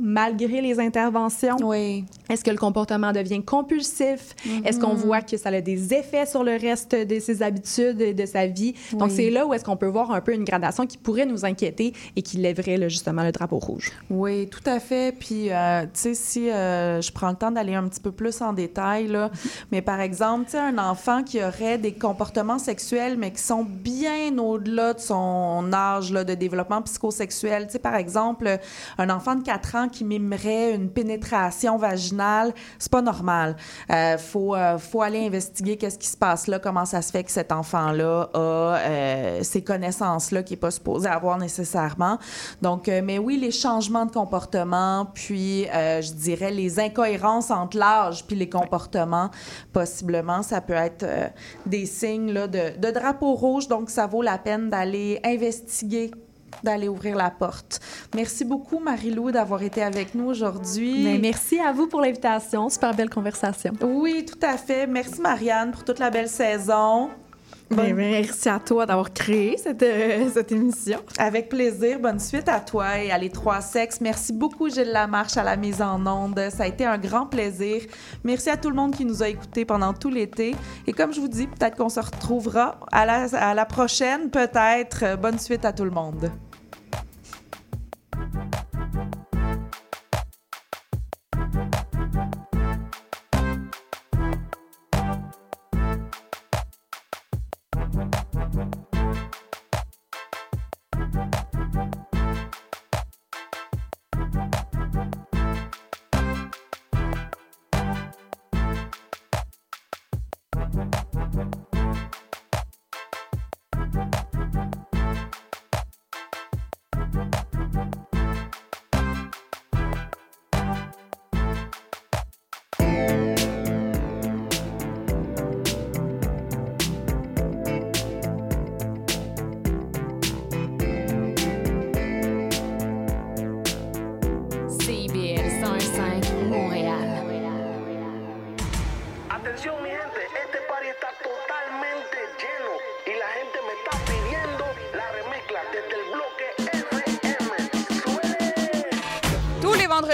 [0.00, 1.56] malgré les interventions?
[1.62, 2.04] Oui.
[2.28, 4.34] Est-ce que le comportement devient compulsif?
[4.64, 8.14] Est-ce qu'on voit que ça a des effets sur le reste de ses habitudes et
[8.14, 8.74] de sa vie?
[8.92, 11.44] Donc, c'est là où est-ce qu'on peut voir un peu une gradation qui pourrait nous
[11.44, 13.92] inquiéter et qui lèverait là, justement le drapeau rouge.
[14.10, 15.14] Oui, tout à fait.
[15.16, 18.40] Puis, euh, tu sais, si euh, je prends le temps d'aller un petit peu plus
[18.40, 19.30] en détail, là,
[19.72, 23.64] mais par exemple, tu sais, un enfant qui aurait des comportements sexuels, mais qui sont
[23.64, 27.66] bien au-delà de son âge là, de développement psychosexuel.
[27.66, 28.58] Tu sais, par exemple,
[28.98, 33.54] un enfant de 4 ans qui mimerait une pénétration vaginale, c'est pas normal.
[33.92, 37.22] Euh, faut, euh, faut aller investiguer qu'est-ce qui se passe là, comment ça se fait
[37.22, 42.18] que cet enfant-là a euh, ces connaissances-là qu'il n'est pas supposé avoir nécessairement.
[42.60, 48.26] Donc, euh, mais oui, les changements de comportement, puis je dirais les incohérences entre l'âge
[48.26, 49.30] puis les comportements,
[49.72, 51.06] possiblement, ça peut être
[51.66, 53.68] des signes là, de drapeau rouge.
[53.68, 56.10] Donc, ça vaut la peine d'aller investiguer
[56.62, 57.80] d'aller ouvrir la porte.
[58.14, 61.18] Merci beaucoup, Marie-Lou, d'avoir été avec nous aujourd'hui.
[61.20, 62.68] Merci à vous pour l'invitation.
[62.68, 63.72] Super belle conversation.
[63.82, 64.86] Oui, tout à fait.
[64.86, 67.10] Merci, Marianne, pour toute la belle saison.
[67.68, 71.00] Merci à toi d'avoir créé cette, euh, cette émission.
[71.18, 71.98] Avec plaisir.
[71.98, 74.00] Bonne suite à toi et à les trois sexes.
[74.00, 76.40] Merci beaucoup, Gilles Lamarche, à la mise en onde.
[76.50, 77.82] Ça a été un grand plaisir.
[78.22, 80.54] Merci à tout le monde qui nous a écoutés pendant tout l'été.
[80.86, 85.18] Et comme je vous dis, peut-être qu'on se retrouvera à la, à la prochaine, peut-être.
[85.20, 86.30] Bonne suite à tout le monde.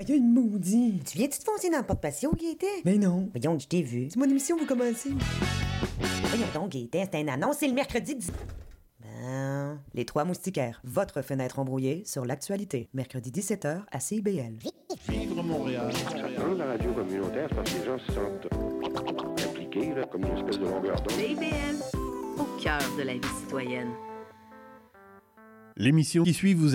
[0.00, 1.10] Il y a une maudite.
[1.10, 2.66] Tu viens-tu te foncer dans le porte-patio, Gaëtan?
[2.84, 3.28] Mais non.
[3.34, 4.08] Voyons, je t'ai vu.
[4.10, 5.10] C'est mon émission, vous commencez.
[6.22, 8.30] Voyons donc, Gaëtan, c'est un annonce, c'est le mercredi 10...
[9.00, 12.88] Ben, les Trois Moustiquaires, votre fenêtre embrouillée sur l'actualité.
[12.94, 14.58] Mercredi 17h à CIBL.
[15.08, 15.92] Vivre Montréal.
[16.38, 18.48] Dans la radio communautaire, parce que les gens se sentent
[19.44, 21.10] impliqués, là, comme une espèce de longueur d'onde.
[21.10, 21.98] CIBL,
[22.38, 23.90] au cœur de la vie citoyenne.
[25.80, 26.66] L'émission qui suit vous